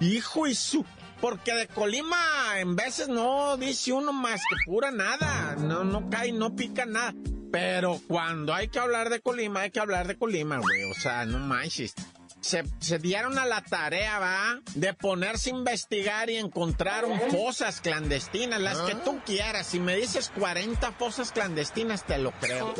hijo 0.00 0.46
y 0.46 0.54
su... 0.54 0.84
Porque 1.22 1.54
de 1.54 1.68
Colima 1.68 2.18
en 2.58 2.76
veces 2.76 3.08
no 3.08 3.56
dice 3.56 3.94
uno 3.94 4.12
más 4.12 4.42
que 4.42 4.56
pura 4.66 4.90
nada. 4.90 5.56
No, 5.56 5.82
no 5.82 6.10
cae, 6.10 6.32
no 6.32 6.54
pica 6.54 6.84
nada. 6.84 7.14
Pero 7.50 7.98
cuando 8.06 8.52
hay 8.52 8.68
que 8.68 8.78
hablar 8.78 9.08
de 9.08 9.20
Colima, 9.20 9.62
hay 9.62 9.70
que 9.70 9.80
hablar 9.80 10.06
de 10.06 10.18
Colima, 10.18 10.58
güey. 10.58 10.90
O 10.90 10.94
sea, 10.94 11.24
no 11.24 11.38
manches. 11.38 11.94
Se, 12.46 12.62
se, 12.78 13.00
dieron 13.00 13.40
a 13.40 13.44
la 13.44 13.60
tarea, 13.60 14.20
¿va? 14.20 14.60
De 14.76 14.94
ponerse 14.94 15.50
a 15.50 15.54
investigar 15.56 16.30
y 16.30 16.36
encontrar 16.36 17.04
fosas 17.28 17.80
clandestinas, 17.80 18.60
las 18.60 18.78
que 18.82 18.94
tú 18.94 19.20
quieras. 19.26 19.66
Si 19.66 19.80
me 19.80 19.96
dices 19.96 20.30
40 20.38 20.92
fosas 20.92 21.32
clandestinas, 21.32 22.06
te 22.06 22.18
lo 22.18 22.30
creo. 22.30 22.72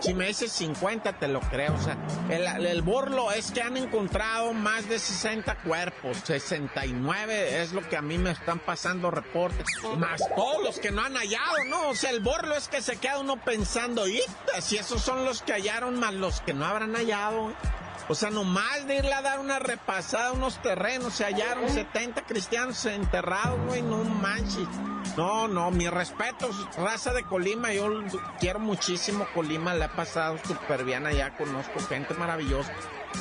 Si 0.00 0.14
me 0.14 0.28
dices 0.28 0.52
50, 0.52 1.18
te 1.18 1.26
lo 1.26 1.40
creo. 1.40 1.74
O 1.74 1.82
sea, 1.82 1.98
el, 2.30 2.64
el 2.64 2.82
burlo 2.82 3.32
es 3.32 3.50
que 3.50 3.62
han 3.62 3.76
encontrado 3.76 4.52
más 4.52 4.88
de 4.88 5.00
60 5.00 5.56
cuerpos. 5.56 6.18
69 6.24 7.62
es 7.62 7.72
lo 7.72 7.86
que 7.88 7.96
a 7.96 8.02
mí 8.02 8.16
me 8.16 8.30
están 8.30 8.60
pasando 8.60 9.10
reportes. 9.10 9.66
Más 9.98 10.20
todos 10.36 10.62
los 10.62 10.78
que 10.78 10.92
no 10.92 11.02
han 11.02 11.14
hallado, 11.14 11.64
¿no? 11.66 11.88
O 11.88 11.96
sea, 11.96 12.10
el 12.10 12.20
burlo 12.20 12.54
es 12.54 12.68
que 12.68 12.80
se 12.80 12.96
queda 12.96 13.18
uno 13.18 13.42
pensando, 13.44 14.06
y 14.06 14.22
si 14.60 14.76
esos 14.76 15.02
son 15.02 15.24
los 15.24 15.42
que 15.42 15.52
hallaron, 15.52 15.98
más 15.98 16.14
los 16.14 16.40
que 16.42 16.54
no 16.54 16.64
habrán 16.64 16.94
hallado. 16.94 17.52
O 18.10 18.16
sea, 18.16 18.28
nomás 18.28 18.88
de 18.88 18.96
irle 18.96 19.12
a 19.12 19.22
dar 19.22 19.38
una 19.38 19.60
repasada 19.60 20.30
a 20.30 20.32
unos 20.32 20.60
terrenos, 20.60 21.14
se 21.14 21.24
hallaron 21.24 21.70
70 21.70 22.22
cristianos 22.22 22.84
enterrados, 22.86 23.56
güey, 23.68 23.82
no 23.82 24.02
manches. 24.02 24.66
No, 25.16 25.46
no, 25.46 25.70
mi 25.70 25.88
respeto, 25.88 26.50
raza 26.76 27.12
de 27.12 27.22
Colima, 27.22 27.72
yo 27.72 28.02
quiero 28.40 28.58
muchísimo 28.58 29.28
Colima, 29.32 29.74
le 29.74 29.84
ha 29.84 29.92
pasado 29.92 30.38
súper 30.44 30.82
bien 30.82 31.06
allá, 31.06 31.36
conozco 31.36 31.78
gente 31.88 32.14
maravillosa. 32.14 32.72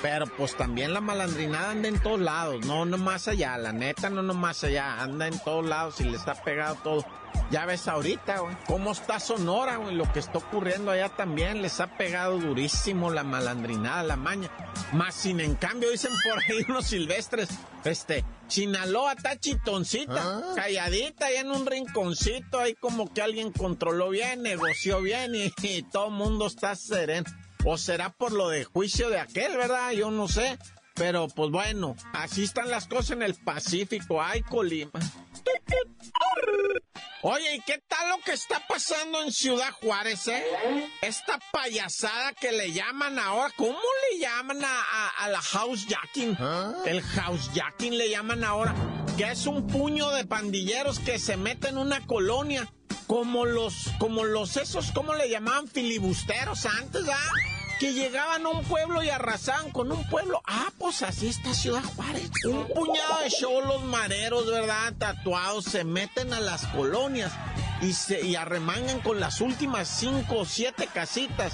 Pero 0.02 0.28
pues 0.28 0.56
también 0.56 0.94
la 0.94 1.02
malandrinada 1.02 1.72
anda 1.72 1.88
en 1.90 2.00
todos 2.00 2.20
lados, 2.20 2.66
no 2.66 2.86
no 2.86 2.98
más 2.98 3.28
allá, 3.28 3.58
la 3.58 3.74
neta 3.74 4.10
no 4.10 4.22
no 4.22 4.34
más 4.34 4.64
allá, 4.64 5.02
anda 5.02 5.28
en 5.28 5.38
todos 5.40 5.66
lados 5.66 6.00
y 6.00 6.06
le 6.06 6.18
está 6.18 6.36
pegado 6.36 6.76
todo. 6.84 7.06
Ya 7.52 7.66
ves 7.66 7.88
ahorita, 7.88 8.40
güey, 8.40 8.56
cómo 8.68 8.92
está 8.92 9.20
Sonora, 9.20 9.78
güey, 9.78 9.96
lo 9.96 10.12
que 10.14 10.20
está 10.20 10.38
ocurriendo 10.38 10.92
allá 10.92 11.10
también, 11.10 11.62
les 11.62 11.80
ha 11.80 11.88
pegado 11.98 12.38
durísimo 12.38 13.10
la 13.10 13.24
malandrinada, 13.24 14.04
la 14.04 14.16
maña. 14.16 14.50
Más 14.94 15.16
sin 15.16 15.40
en 15.40 15.56
cambio, 15.56 15.90
dicen 15.90 16.12
por 16.24 16.40
ahí 16.40 16.64
unos 16.70 16.86
silvestres, 16.86 17.50
este, 17.84 18.24
Sinaloa 18.48 19.14
está 19.14 19.40
chitoncita, 19.40 20.44
calladita, 20.56 21.26
ahí 21.26 21.38
en 21.38 21.52
un 21.52 21.66
rinconcito, 21.66 22.60
ahí 22.60 22.76
como 22.76 23.12
que 23.12 23.22
alguien 23.22 23.52
controló 23.52 24.10
bien, 24.10 24.44
negoció 24.44 25.02
bien 25.02 25.34
y, 25.36 25.52
y 25.64 25.84
todo 25.84 26.08
el 26.08 26.14
mundo 26.14 26.48
está 26.48 26.76
sereno. 26.76 27.30
O 27.66 27.78
será 27.78 28.10
por 28.10 28.32
lo 28.32 28.50
de 28.50 28.64
juicio 28.64 29.10
de 29.10 29.20
aquel, 29.20 29.58
¿verdad? 29.58 29.92
Yo 29.92 30.12
no 30.12 30.28
sé. 30.28 30.58
Pero 30.96 31.28
pues 31.28 31.50
bueno, 31.50 31.96
así 32.14 32.44
están 32.44 32.70
las 32.70 32.88
cosas 32.88 33.12
en 33.12 33.22
el 33.22 33.36
Pacífico. 33.36 34.22
Ay, 34.22 34.42
Colima. 34.42 34.92
Oye, 37.22 37.56
¿y 37.56 37.60
qué 37.62 37.82
tal 37.86 38.10
lo 38.10 38.20
que 38.20 38.32
está 38.32 38.66
pasando 38.68 39.22
en 39.22 39.32
Ciudad 39.32 39.72
Juárez, 39.82 40.28
eh? 40.30 40.44
Esta 41.02 41.38
payasada 41.52 42.32
que 42.34 42.54
le 42.54 42.72
llaman 42.72 43.20
ahora, 43.20 43.54
¿cómo 43.58 43.78
le 44.12 44.20
llaman 44.20 44.62
a, 44.64 45.30
la 45.30 45.42
housejacking? 45.42 46.38
El 46.86 47.02
housejacking 47.02 47.98
le 47.98 48.10
llaman 48.10 48.46
ahora, 48.46 48.74
que 49.18 49.32
es 49.32 49.48
un 49.48 49.68
puño 49.68 50.12
de 50.12 50.26
pandilleros 50.26 51.00
que 51.00 51.20
se 51.20 51.36
meten 51.36 51.72
en 51.72 51.78
una 51.80 52.06
colonia, 52.08 52.72
como 53.10 53.44
los, 53.44 53.92
como 53.98 54.24
los 54.24 54.56
esos, 54.56 54.92
¿cómo 54.92 55.16
le 55.16 55.32
llamaban? 55.32 55.68
Filibusteros 55.68 56.68
antes, 56.68 57.10
¿ah? 57.12 57.32
que 57.80 57.94
llegaban 57.94 58.46
a 58.46 58.50
un 58.50 58.64
pueblo 58.64 59.02
y 59.02 59.10
arrasaban 59.10 59.72
con 59.72 59.92
un 59.92 60.08
pueblo. 60.10 60.44
Ah, 60.46 60.68
pues 60.78 61.02
así 61.02 61.30
está 61.30 61.56
Ciudad 61.56 61.82
Juárez. 61.96 62.30
Un 62.46 62.68
puñado 62.68 63.22
de 63.24 63.32
cholos 63.32 63.84
mareros, 63.86 64.46
¿verdad? 64.52 64.94
Tatuados, 65.00 65.66
se 65.66 65.84
meten 65.86 66.34
a 66.34 66.40
las 66.40 66.68
colonias 66.68 67.32
y 67.82 67.94
se 67.94 68.22
y 68.22 68.36
arremangan 68.36 69.00
con 69.00 69.20
las 69.20 69.42
últimas 69.42 69.88
cinco 69.88 70.40
o 70.42 70.46
siete 70.46 70.88
casitas. 70.94 71.54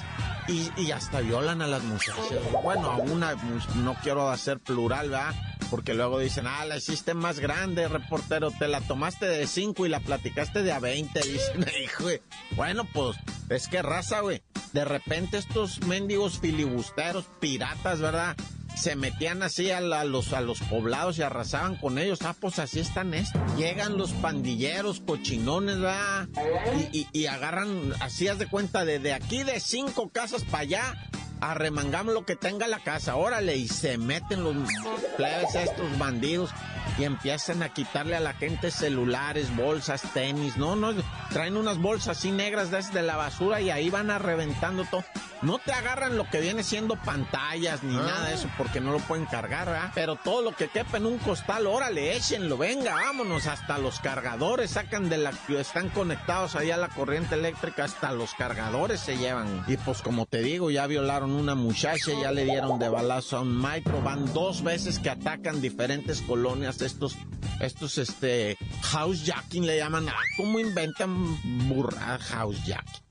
Y, 0.50 0.70
y 0.76 0.92
hasta 0.92 1.22
violan 1.22 1.62
a 1.62 1.68
las 1.68 1.84
muchachas. 1.84 2.38
Bueno, 2.64 2.92
a 2.92 2.98
una, 2.98 3.34
no 3.76 3.96
quiero 4.04 4.30
hacer 4.30 4.60
plural, 4.60 5.10
¿verdad? 5.10 5.34
Porque 5.70 5.94
luego 5.94 6.20
dicen, 6.20 6.48
ah, 6.48 6.66
la 6.66 6.78
hiciste 6.78 7.14
más 7.14 7.40
grande, 7.40 7.88
reportero, 7.88 8.52
te 8.52 8.68
la 8.68 8.82
tomaste 8.82 9.26
de 9.26 9.48
cinco 9.48 9.86
y 9.86 9.90
la 9.90 10.00
platicaste 10.00 10.64
de 10.64 10.72
a 10.72 10.80
20, 10.80 11.20
dicen, 11.28 11.66
hijo. 11.84 12.06
Bueno, 12.52 12.88
pues, 12.94 13.18
es 13.50 13.68
que 13.68 13.82
raza, 13.82 14.22
güey. 14.22 14.42
De 14.74 14.86
repente 14.86 15.38
estos 15.38 15.82
mendigos 15.86 16.40
filibusteros, 16.40 17.26
piratas, 17.40 18.00
¿verdad? 18.00 18.36
se 18.76 18.96
metían 18.96 19.42
así 19.42 19.72
a, 19.72 19.80
los, 19.80 20.34
a 20.34 20.42
los 20.42 20.60
poblados 20.60 21.18
y 21.18 21.22
arrasaban 21.22 21.76
con 21.76 21.98
ellos. 21.98 22.20
Ah, 22.24 22.36
pues 22.40 22.60
así 22.60 22.80
están 22.80 23.14
estos. 23.14 23.42
Llegan 23.58 23.98
los 23.98 24.12
pandilleros, 24.12 25.02
cochinones, 25.02 25.80
¿verdad? 25.80 26.28
Y, 26.92 27.08
y, 27.12 27.26
agarran, 27.28 27.94
así 28.02 28.28
haz 28.28 28.38
de 28.38 28.48
cuenta, 28.48 28.86
de, 28.86 29.00
de 29.00 29.14
aquí 29.14 29.44
de 29.44 29.60
cinco 29.60 30.10
casas 30.10 30.44
para 30.44 30.64
allá, 30.64 31.10
arremangamos 31.42 32.14
lo 32.14 32.26
que 32.26 32.36
tenga 32.36 32.68
la 32.68 32.80
casa, 32.80 33.16
órale, 33.16 33.56
y 33.56 33.68
se 33.68 33.98
meten 33.98 34.44
los 34.44 34.56
plebes 35.18 35.56
estos 35.56 35.98
bandidos 35.98 36.52
y 36.98 37.04
empiezan 37.04 37.64
a 37.64 37.70
quitarle 37.70 38.16
a 38.16 38.20
la 38.20 38.34
gente 38.34 38.72
celulares, 38.72 39.56
bolsas, 39.56 40.02
tenis, 40.14 40.58
no, 40.58 40.76
no, 40.76 40.94
traen 41.30 41.58
unas 41.58 41.80
bolsas 41.80 42.18
así 42.18 42.32
negras 42.32 42.72
desde 42.72 43.02
la 43.02 43.16
basura 43.16 43.62
y 43.62 43.70
ahí 43.70 43.90
van 43.90 44.10
a 44.10 44.20
reventando 44.20 44.86
todo. 44.86 45.04
No 45.42 45.60
te 45.60 45.74
agarran 45.74 46.18
lo 46.18 46.28
que 46.30 46.40
viene 46.40 46.64
siendo 46.64 46.96
pantallas 46.96 47.84
ni 47.84 47.94
nada 47.94 48.30
de 48.30 48.36
eso 48.36 48.50
porque 48.58 48.80
no 48.80 48.92
lo 48.92 49.00
pueden 49.00 49.26
cargar, 49.26 49.68
¿verdad? 49.68 49.92
Pero 49.94 50.16
todo 50.16 50.42
lo 50.42 50.56
que 50.56 50.70
quepa 50.70 50.98
en 50.98 51.06
un 51.06 51.18
costal, 51.20 51.68
órale, 51.68 52.16
échenlo, 52.16 52.58
venga, 52.58 52.96
vámonos, 52.96 53.46
hasta 53.46 53.78
los 53.78 54.00
cargadores 54.00 54.72
sacan 54.72 55.10
de 55.10 55.18
la 55.18 55.34
están 55.50 55.90
conectados 55.90 56.56
ahí 56.56 56.72
a 56.72 56.78
la 56.78 56.88
corriente 56.88 57.36
eléctrica, 57.36 57.84
hasta 57.84 58.12
los 58.12 58.34
cargadores 58.34 59.02
se 59.02 59.18
llevan. 59.18 59.64
Y 59.68 59.78
pues 59.78 60.02
como 60.02 60.26
te 60.26 60.40
digo, 60.42 60.72
ya 60.72 60.88
violaron 60.88 61.32
una 61.32 61.54
muchacha, 61.54 62.12
ya 62.20 62.32
le 62.32 62.46
dieron 62.46 62.80
de 62.80 62.90
balazo 62.90 63.38
a 63.38 63.42
un 63.42 63.62
micro, 63.62 64.02
van 64.02 64.34
dos 64.34 64.64
veces 64.64 65.00
que 65.00 65.10
atacan 65.10 65.62
diferentes 65.62 66.22
colonias 66.22 66.78
estos 66.86 67.16
estos 67.60 67.98
este 67.98 68.58
housejacking 68.82 69.66
le 69.66 69.78
llaman, 69.78 70.10
ah, 70.10 70.22
¿cómo 70.38 70.60
inventan 70.60 71.70
burra 71.70 72.20
housejacking? 72.20 73.06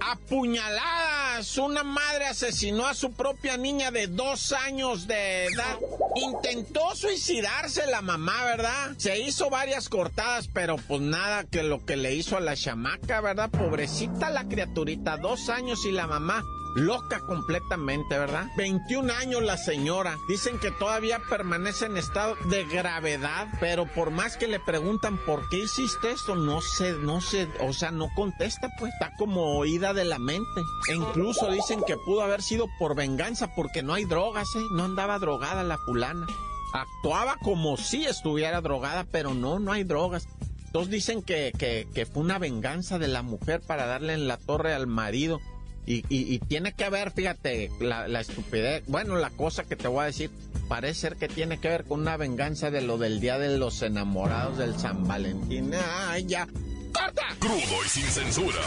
Apuñaladas. 0.00 1.58
Una 1.58 1.82
madre 1.82 2.26
asesinó 2.26 2.86
a 2.86 2.94
su 2.94 3.12
propia 3.12 3.56
niña 3.56 3.90
de 3.90 4.06
dos 4.06 4.52
años 4.52 5.06
de 5.06 5.46
edad. 5.46 5.78
Intentó 6.16 6.94
suicidarse 6.94 7.86
la 7.86 8.02
mamá, 8.02 8.44
¿verdad? 8.44 8.92
Se 8.96 9.18
hizo 9.20 9.50
varias 9.50 9.88
cortadas, 9.88 10.48
pero 10.52 10.76
pues 10.76 11.00
nada 11.00 11.44
que 11.44 11.62
lo 11.62 11.84
que 11.84 11.96
le 11.96 12.14
hizo 12.14 12.36
a 12.36 12.40
la 12.40 12.56
chamaca, 12.56 13.20
¿verdad? 13.20 13.50
Pobrecita 13.50 14.30
la 14.30 14.44
criaturita, 14.48 15.16
dos 15.16 15.48
años 15.48 15.84
y 15.86 15.92
la 15.92 16.06
mamá 16.06 16.42
loca 16.74 17.20
completamente, 17.20 18.18
¿verdad? 18.18 18.46
21 18.56 19.12
años 19.12 19.42
la 19.42 19.56
señora. 19.56 20.16
Dicen 20.28 20.58
que 20.58 20.70
todavía 20.70 21.20
permanece 21.28 21.86
en 21.86 21.96
estado 21.96 22.36
de 22.48 22.64
gravedad, 22.64 23.48
pero 23.60 23.86
por 23.86 24.10
más 24.10 24.36
que 24.36 24.48
le 24.48 24.60
preguntan 24.60 25.18
por 25.18 25.48
qué 25.48 25.58
hiciste 25.58 26.10
esto, 26.10 26.34
no 26.34 26.60
sé, 26.60 26.92
no 26.92 27.20
sé, 27.20 27.48
o 27.60 27.72
sea, 27.72 27.90
no 27.90 28.08
contesta, 28.14 28.70
pues 28.78 28.92
está 28.92 29.14
como 29.16 29.56
oída 29.56 29.92
de 29.92 30.04
la 30.04 30.18
mente. 30.18 30.62
E 30.90 30.94
incluso 30.94 31.50
dicen 31.50 31.82
que 31.86 31.96
pudo 31.96 32.22
haber 32.22 32.42
sido 32.42 32.68
por 32.78 32.96
venganza 32.96 33.54
porque 33.54 33.82
no 33.82 33.94
hay 33.94 34.04
drogas, 34.04 34.48
¿eh? 34.56 34.64
No 34.72 34.84
andaba 34.84 35.18
drogada 35.18 35.62
la 35.62 35.78
fulana. 35.78 36.26
Actuaba 36.72 37.36
como 37.42 37.76
si 37.76 38.04
estuviera 38.04 38.60
drogada, 38.62 39.04
pero 39.04 39.34
no, 39.34 39.58
no 39.58 39.72
hay 39.72 39.84
drogas. 39.84 40.26
Entonces 40.66 40.90
dicen 40.90 41.22
que, 41.22 41.52
que, 41.58 41.86
que 41.92 42.06
fue 42.06 42.22
una 42.22 42.38
venganza 42.38 42.98
de 42.98 43.08
la 43.08 43.20
mujer 43.20 43.60
para 43.60 43.84
darle 43.84 44.14
en 44.14 44.26
la 44.26 44.38
torre 44.38 44.72
al 44.72 44.86
marido. 44.86 45.38
Y, 45.84 46.38
tiene 46.40 46.72
que 46.72 46.88
ver, 46.90 47.10
fíjate, 47.10 47.70
la, 47.80 48.20
estupidez, 48.20 48.84
bueno, 48.86 49.16
la 49.16 49.30
cosa 49.30 49.64
que 49.64 49.74
te 49.74 49.88
voy 49.88 50.02
a 50.02 50.06
decir, 50.06 50.30
parece 50.68 51.00
ser 51.00 51.16
que 51.16 51.28
tiene 51.28 51.58
que 51.58 51.68
ver 51.68 51.84
con 51.84 52.00
una 52.00 52.16
venganza 52.16 52.70
de 52.70 52.82
lo 52.82 52.98
del 52.98 53.20
Día 53.20 53.38
de 53.38 53.58
los 53.58 53.82
Enamorados 53.82 54.58
del 54.58 54.78
San 54.78 55.06
Valentín. 55.08 55.72
¡Ay, 55.74 56.24
ya! 56.26 56.46
¡Corta! 56.92 57.22
Crudo 57.38 57.84
y 57.84 57.88
sin 57.88 58.04
censura. 58.04 58.60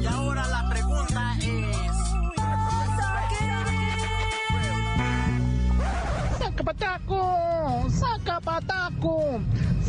Y 0.00 0.06
ahora 0.06 0.46
la 0.46 0.68
pregunta 0.68 1.36
es... 1.40 1.66
¡Saca 7.98 8.40
pataco! 8.40 9.40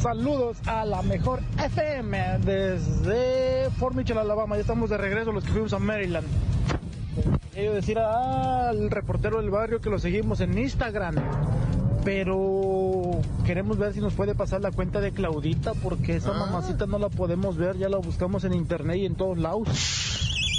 Saludos 0.04 0.58
a 0.66 0.84
la 0.84 1.02
mejor 1.02 1.40
FM 1.64 2.40
desde 2.40 3.70
Fort 3.80 3.96
Mitchell, 3.96 4.18
Alabama. 4.18 4.56
Ya 4.56 4.62
estamos 4.62 4.90
de 4.90 4.98
regreso 4.98 5.32
los 5.32 5.46
que 5.46 5.52
fuimos 5.52 5.72
a 5.72 5.80
Maryland. 5.80 6.28
Quiero 7.54 7.74
decir 7.74 7.98
al 7.98 8.92
reportero 8.92 9.38
del 9.38 9.50
barrio 9.50 9.80
que 9.80 9.90
lo 9.90 10.00
seguimos 10.00 10.42
en 10.42 10.58
Instagram. 10.58 11.16
Pero 12.04 13.12
queremos 13.46 13.78
ver 13.78 13.94
si 13.94 14.02
nos 14.02 14.14
puede 14.14 14.36
pasar 14.36 14.60
la 14.60 14.72
cuenta 14.72 15.00
de 15.00 15.14
Claudita 15.14 15.72
porque 15.82 16.18
esa 16.18 16.32
ah. 16.32 16.48
mamacita 16.48 16.86
no 16.86 17.00
la 17.00 17.08
podemos 17.08 17.56
ver. 17.56 17.78
Ya 17.78 17.88
la 17.88 17.98
buscamos 17.98 18.44
en 18.44 18.56
internet 18.56 18.98
y 18.98 19.06
en 19.06 19.16
todos 19.16 19.38
lados. 19.38 19.70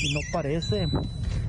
Y 0.02 0.14
no 0.14 0.20
parece. 0.32 0.88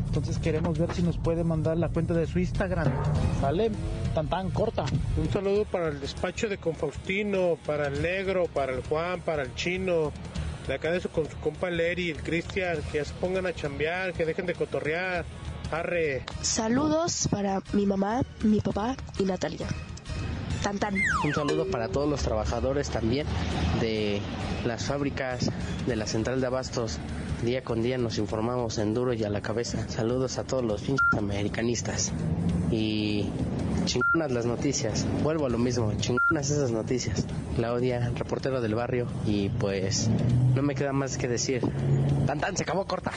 Entonces 0.08 0.38
queremos 0.40 0.78
ver 0.78 0.92
si 0.94 1.02
nos 1.02 1.18
puede 1.18 1.46
mandar 1.46 1.78
la 1.78 1.88
cuenta 1.88 2.14
de 2.14 2.28
su 2.28 2.40
Instagram. 2.40 2.92
¿Sale? 3.40 3.72
Tan 4.16 4.30
tan 4.30 4.50
corta. 4.50 4.86
Un 5.18 5.30
saludo 5.30 5.66
para 5.66 5.90
el 5.90 6.00
despacho 6.00 6.48
de 6.48 6.58
Confaustino, 6.58 7.58
para 7.66 7.88
el 7.88 8.02
negro, 8.02 8.46
para 8.48 8.72
el 8.72 8.82
Juan, 8.82 9.20
para 9.20 9.44
el 9.44 9.54
chino. 9.56 10.14
De 10.70 10.76
acá 10.76 10.90
de 10.90 11.02
su, 11.02 11.10
con 11.10 11.30
su 11.30 11.36
compa 11.40 11.70
Leri, 11.70 12.12
el 12.12 12.24
Cristian, 12.24 12.78
que 12.94 13.00
ya 13.00 13.06
se 13.06 13.14
pongan 13.16 13.46
a 13.46 13.54
chambear, 13.54 14.14
que 14.14 14.26
dejen 14.26 14.46
de 14.46 14.54
cotorrear. 14.54 15.26
Arre. 15.70 16.24
Saludos 16.42 17.28
para 17.30 17.62
mi 17.74 17.86
mamá, 17.86 18.22
mi 18.42 18.62
papá 18.62 18.96
y 19.20 19.24
Natalia. 19.24 19.68
Tan, 20.64 20.80
tan. 20.80 20.96
Un 21.26 21.34
saludo 21.34 21.70
para 21.70 21.90
todos 21.90 22.10
los 22.10 22.22
trabajadores 22.22 22.90
también 22.90 23.28
de 23.82 24.22
las 24.64 24.86
fábricas 24.86 25.52
de 25.88 25.96
la 25.98 26.08
central 26.08 26.40
de 26.40 26.48
abastos 26.48 27.02
Día 27.44 27.64
con 27.64 27.84
día 27.84 27.98
nos 27.98 28.18
informamos 28.18 28.78
en 28.78 28.94
duro 28.94 29.14
y 29.14 29.24
a 29.24 29.30
la 29.30 29.42
cabeza. 29.42 29.88
Saludos 29.90 30.38
a 30.38 30.46
todos 30.46 30.64
los 30.64 30.82
pinches 30.82 31.14
americanistas. 31.14 32.12
Y 32.72 33.30
chingonas 33.86 34.32
las 34.32 34.46
noticias. 34.46 35.06
Vuelvo 35.24 35.46
a 35.46 35.50
lo 35.50 35.58
mismo, 35.58 35.94
chingonas 35.98 36.50
esas 36.50 36.72
noticias. 36.72 37.26
Claudia, 37.56 38.12
reportero 38.16 38.62
del 38.62 38.76
barrio. 38.76 39.08
Y 39.26 39.50
pues 39.50 40.10
no 40.56 40.62
me 40.62 40.76
queda 40.76 40.94
más 40.94 41.18
que 41.18 41.28
decir. 41.28 41.62
Tan 42.26 42.40
tan, 42.40 42.58
se 42.58 42.64
acabó 42.64 42.86
corta. 42.86 43.12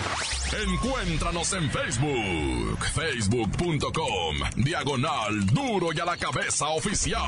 Encuéntranos 0.66 1.52
en 1.54 1.70
Facebook. 1.70 2.84
Facebook.com. 2.94 4.36
Diagonal 4.56 5.46
Duro 5.46 5.88
y 5.94 6.00
a 6.00 6.04
la 6.04 6.16
cabeza 6.16 6.68
oficial. 6.68 7.22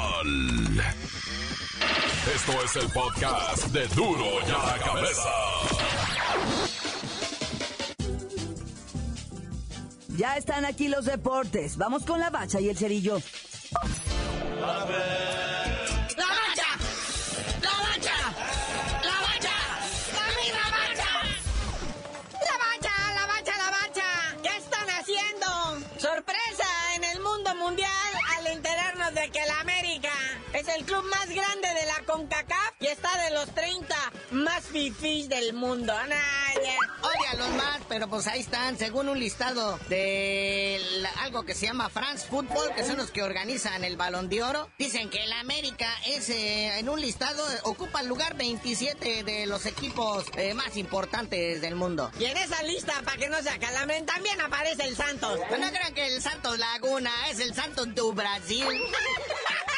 Esto 2.34 2.52
es 2.64 2.76
el 2.76 2.90
podcast 2.92 3.66
de 3.68 3.86
Duro 3.88 4.26
y 4.46 4.50
a 4.50 4.76
la 4.76 4.84
cabeza. 4.84 5.79
Ya 10.16 10.36
están 10.36 10.64
aquí 10.64 10.88
los 10.88 11.04
deportes. 11.04 11.76
Vamos 11.76 12.04
con 12.04 12.20
la 12.20 12.30
bacha 12.30 12.60
y 12.60 12.68
el 12.68 12.76
cerillo. 12.76 13.20
¡La 14.60 14.66
bacha! 16.26 16.66
¡La 17.62 17.70
bacha! 17.70 18.16
¡La 19.02 19.20
bacha! 19.20 19.56
¡La 20.12 20.70
bacha! 20.70 21.06
¡La 22.32 22.56
bacha! 22.58 22.92
¡La 23.14 23.26
bacha! 23.26 23.52
¡La 23.56 23.70
bacha! 23.70 24.36
¿Qué 24.42 24.56
están 24.56 24.88
haciendo? 24.90 25.46
¡Sorpresa 25.98 26.66
en 26.96 27.04
el 27.04 27.20
mundo 27.20 27.54
mundial 27.54 27.90
al 28.38 28.46
enterarnos 28.48 29.14
de 29.14 29.30
que 29.30 29.46
la 29.46 29.60
América 29.60 30.12
es 30.52 30.68
el 30.68 30.84
club 30.84 31.04
más 31.04 31.28
grande 31.28 31.68
de 31.68 31.86
la 31.86 32.04
CONCACAF 32.06 32.72
y 32.80 32.86
está 32.86 33.16
de 33.24 33.30
los 33.30 33.46
30 33.54 33.94
más 33.94 34.09
fifís 34.70 35.28
del 35.28 35.52
mundo! 35.52 35.92
Odia 35.92 37.34
los 37.38 37.50
más, 37.50 37.80
pero 37.88 38.08
pues 38.08 38.26
ahí 38.26 38.40
están, 38.40 38.78
según 38.78 39.08
un 39.08 39.18
listado 39.18 39.78
de 39.88 40.80
algo 41.20 41.44
que 41.44 41.54
se 41.54 41.66
llama 41.66 41.88
France 41.88 42.26
Football, 42.28 42.74
que 42.74 42.84
son 42.84 42.96
los 42.96 43.10
que 43.10 43.22
organizan 43.22 43.84
el 43.84 43.96
Balón 43.96 44.28
de 44.28 44.42
Oro. 44.42 44.68
Dicen 44.78 45.08
que 45.10 45.24
el 45.24 45.32
América 45.32 45.88
es 46.06 46.28
eh, 46.28 46.78
en 46.78 46.88
un 46.88 47.00
listado, 47.00 47.42
ocupa 47.64 48.00
el 48.00 48.08
lugar 48.08 48.36
27 48.36 49.24
de 49.24 49.46
los 49.46 49.66
equipos 49.66 50.24
eh, 50.36 50.54
más 50.54 50.76
importantes 50.76 51.60
del 51.60 51.74
mundo. 51.74 52.10
Y 52.18 52.24
en 52.26 52.36
esa 52.36 52.62
lista, 52.62 52.94
para 53.04 53.16
que 53.16 53.28
no 53.28 53.42
se 53.42 53.50
acalamen, 53.50 54.06
también 54.06 54.40
aparece 54.40 54.84
el 54.84 54.96
Santos. 54.96 55.38
no 55.50 55.68
crean 55.70 55.94
que 55.94 56.06
el 56.06 56.22
Santos 56.22 56.58
Laguna 56.58 57.12
es 57.30 57.40
el 57.40 57.54
Santos 57.54 57.94
de 57.94 58.02
Brasil. 58.12 58.66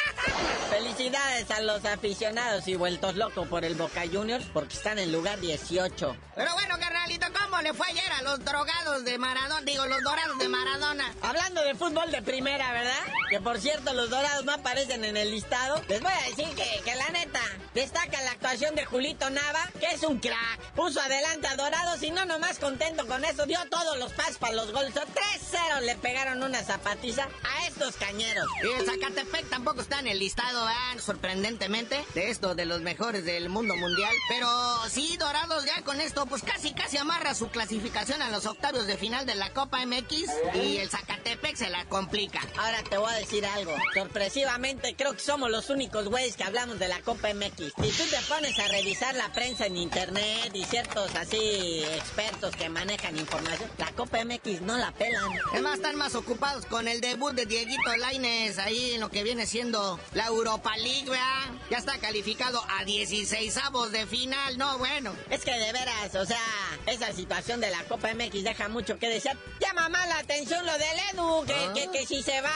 Felicidades 0.69 1.51
a 1.51 1.61
los 1.61 1.85
aficionados 1.85 2.67
y 2.67 2.75
vueltos 2.75 3.15
locos 3.15 3.47
por 3.47 3.65
el 3.65 3.75
Boca 3.75 4.03
Juniors 4.11 4.45
porque 4.53 4.75
están 4.75 4.99
en 4.99 5.11
lugar 5.11 5.39
18. 5.39 6.15
Pero 6.35 6.53
bueno, 6.53 6.75
carnalito, 6.79 7.27
¿cómo 7.33 7.42
le 7.61 7.73
fue 7.73 7.87
ayer 7.87 8.11
a 8.11 8.21
los 8.23 8.43
drogados 8.43 9.05
de 9.05 9.17
Maradona? 9.17 9.61
Digo, 9.61 9.85
los 9.85 10.01
dorados 10.01 10.37
de 10.39 10.49
Maradona. 10.49 11.13
Hablando 11.21 11.61
de 11.63 11.75
fútbol 11.75 12.11
de 12.11 12.21
primera, 12.21 12.71
¿verdad? 12.71 13.03
Que 13.29 13.39
por 13.39 13.59
cierto, 13.59 13.93
los 13.93 14.09
dorados 14.09 14.45
no 14.45 14.53
aparecen 14.53 15.03
en 15.03 15.17
el 15.17 15.31
listado. 15.31 15.81
Les 15.87 16.01
voy 16.01 16.11
a 16.11 16.29
decir 16.29 16.47
que, 16.55 16.81
que 16.83 16.95
la 16.95 17.09
neta, 17.09 17.41
destaca 17.73 18.21
la 18.21 18.31
actuación 18.31 18.75
de 18.75 18.85
Julito 18.85 19.29
Nava, 19.29 19.69
que 19.79 19.87
es 19.87 20.03
un 20.03 20.19
crack. 20.19 20.59
Puso 20.75 20.99
adelante 20.99 21.47
a 21.47 21.55
Dorados 21.55 22.01
y 22.03 22.11
no 22.11 22.25
nomás 22.25 22.59
contento 22.59 23.05
con 23.07 23.23
eso, 23.23 23.45
dio 23.45 23.59
todos 23.69 23.97
los 23.97 24.11
pasos 24.13 24.37
para 24.37 24.53
los 24.53 24.71
goles. 24.71 24.93
3-0 24.93 25.81
le 25.81 25.95
pegaron 25.95 26.41
una 26.43 26.63
zapatiza 26.63 27.27
a 27.43 27.67
estos 27.67 27.95
cañeros. 27.95 28.47
Y 28.63 28.81
el 28.81 28.85
Zacatepec 28.85 29.49
tampoco 29.49 29.81
está 29.81 29.99
en 29.99 30.07
el 30.07 30.19
listado, 30.19 30.69
¿eh? 30.69 30.99
sorprendentemente, 30.99 32.03
de 32.13 32.29
esto 32.29 32.55
de 32.55 32.65
los 32.65 32.81
mejores 32.81 33.25
del 33.25 33.49
mundo 33.49 33.75
mundial. 33.75 34.13
Pero 34.27 34.49
sí, 34.89 35.17
Dorados 35.17 35.65
ya 35.65 35.81
con 35.83 36.01
esto, 36.01 36.25
pues 36.25 36.41
casi 36.43 36.73
casi 36.73 36.97
amarra 36.97 37.33
su 37.35 37.42
clasificación 37.49 38.21
a 38.21 38.29
los 38.29 38.45
octavios 38.45 38.87
de 38.87 38.97
final 38.97 39.25
de 39.25 39.35
la 39.35 39.51
Copa 39.51 39.85
MX 39.85 40.29
y 40.55 40.77
el 40.77 40.89
Zacatepec 40.89 41.55
se 41.55 41.69
la 41.69 41.85
complica. 41.85 42.39
Ahora 42.57 42.81
te 42.83 42.97
voy 42.97 43.11
a 43.11 43.17
decir 43.17 43.45
algo. 43.45 43.75
Sorpresivamente 43.93 44.95
creo 44.95 45.13
que 45.13 45.19
somos 45.19 45.49
los 45.49 45.69
únicos 45.69 46.07
güeyes 46.07 46.35
que 46.37 46.43
hablamos 46.43 46.79
de 46.79 46.87
la 46.87 47.01
Copa 47.01 47.33
MX. 47.33 47.73
Si 47.81 47.91
tú 47.91 48.03
te 48.09 48.21
pones 48.29 48.57
a 48.59 48.67
revisar 48.67 49.15
la 49.15 49.31
prensa 49.33 49.65
en 49.65 49.77
internet 49.77 50.51
y 50.53 50.63
ciertos 50.63 51.13
así 51.15 51.83
expertos 51.95 52.55
que 52.55 52.69
manejan 52.69 53.17
información, 53.17 53.69
la 53.77 53.91
Copa 53.91 54.23
MX 54.23 54.61
no 54.61 54.77
la 54.77 54.91
pelan. 54.91 55.31
Es 55.53 55.61
más, 55.61 55.75
están 55.75 55.95
más 55.97 56.15
ocupados 56.15 56.65
con 56.65 56.87
el 56.87 57.01
debut 57.01 57.33
de 57.33 57.45
Dieguito 57.45 57.95
Laines 57.97 58.57
ahí 58.59 58.93
en 58.93 59.01
lo 59.01 59.09
que 59.09 59.23
viene 59.23 59.45
siendo 59.45 59.99
la 60.13 60.27
Europa 60.27 60.77
League, 60.77 61.09
¿verdad? 61.09 61.51
Ya 61.69 61.77
está 61.77 61.97
calificado 61.97 62.63
a 62.79 62.85
16 62.85 63.57
avos 63.57 63.91
de 63.91 64.05
final, 64.05 64.57
no, 64.57 64.77
bueno. 64.77 65.13
Es 65.29 65.43
que 65.43 65.51
de 65.51 65.71
veras, 65.73 66.15
o 66.15 66.25
sea, 66.25 66.39
esa 66.85 67.11
situación 67.11 67.32
de 67.33 67.71
la 67.71 67.83
Copa 67.85 68.13
MX 68.13 68.43
deja 68.43 68.69
mucho 68.69 68.99
que 68.99 69.09
desear. 69.09 69.35
Llama 69.59 69.89
más 69.89 70.07
la 70.07 70.19
atención 70.19 70.63
lo 70.67 70.73
del 70.73 70.99
Edu, 71.11 71.45
que, 71.45 71.81
que, 71.81 71.91
que 71.91 72.05
si 72.05 72.21
se 72.21 72.39
va, 72.41 72.51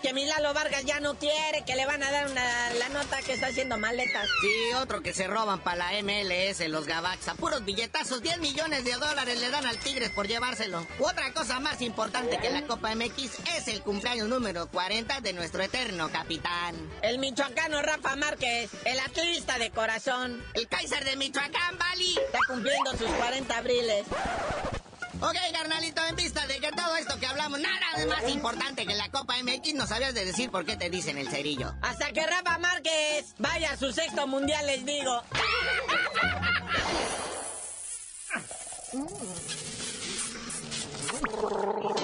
que 0.00 0.14
Milalo 0.14 0.54
Vargas 0.54 0.82
ya 0.86 0.98
no 0.98 1.18
quiere, 1.18 1.62
que 1.66 1.76
le 1.76 1.84
van 1.84 2.02
a 2.02 2.10
dar 2.10 2.30
una, 2.30 2.70
la 2.74 2.88
nota 2.88 3.20
que 3.20 3.34
está 3.34 3.48
haciendo 3.48 3.76
maletas. 3.76 4.26
Sí, 4.40 4.74
otro 4.76 5.02
que 5.02 5.12
se 5.12 5.26
roban 5.26 5.60
para 5.60 5.92
la 5.92 6.02
MLS, 6.02 6.66
los 6.68 6.86
Gabaxa. 6.86 7.34
Puros 7.34 7.66
billetazos, 7.66 8.22
10 8.22 8.38
millones 8.38 8.84
de 8.84 8.92
dólares 8.94 9.38
le 9.38 9.50
dan 9.50 9.66
al 9.66 9.76
Tigres 9.78 10.10
por 10.10 10.26
llevárselo. 10.26 10.86
Otra 11.00 11.32
cosa 11.34 11.60
más 11.60 11.82
importante 11.82 12.38
que 12.38 12.48
la 12.48 12.62
Copa 12.62 12.94
MX 12.94 13.40
es 13.56 13.68
el 13.68 13.82
cumpleaños 13.82 14.28
número 14.28 14.68
40 14.68 15.20
de 15.20 15.32
nuestro 15.34 15.62
eterno 15.62 16.10
capitán. 16.10 16.74
El 17.02 17.18
michoacano 17.18 17.82
Rafa 17.82 18.16
Márquez, 18.16 18.70
el 18.86 18.98
atlista 19.00 19.58
de 19.58 19.70
corazón. 19.70 20.42
El 20.54 20.66
Kaiser 20.66 21.04
de 21.04 21.16
Michoacán, 21.16 21.78
Bali. 21.78 22.16
Está 22.16 22.38
cumpliendo 22.48 22.90
sus 22.92 23.10
40 23.10 23.56
abriles. 23.58 24.06
Ok, 25.20 25.36
carnalito, 25.52 26.04
en 26.06 26.16
vista 26.16 26.46
de 26.46 26.58
que 26.58 26.70
todo 26.72 26.96
esto 26.96 27.18
que 27.18 27.26
hablamos 27.26 27.60
nada 27.60 27.86
es 27.96 28.06
más 28.06 28.28
importante 28.28 28.84
que 28.84 28.94
la 28.94 29.08
Copa 29.10 29.34
MX, 29.42 29.74
no 29.74 29.86
sabías 29.86 30.12
de 30.12 30.24
decir 30.24 30.50
por 30.50 30.66
qué 30.66 30.76
te 30.76 30.90
dicen 30.90 31.16
el 31.16 31.28
cerillo. 31.28 31.72
Hasta 31.80 32.12
que 32.12 32.26
Rafa 32.26 32.58
Márquez 32.58 33.34
vaya 33.38 33.72
a 33.72 33.76
su 33.76 33.92
sexto 33.92 34.26
mundial, 34.26 34.66
les 34.66 34.84
digo. 34.84 35.22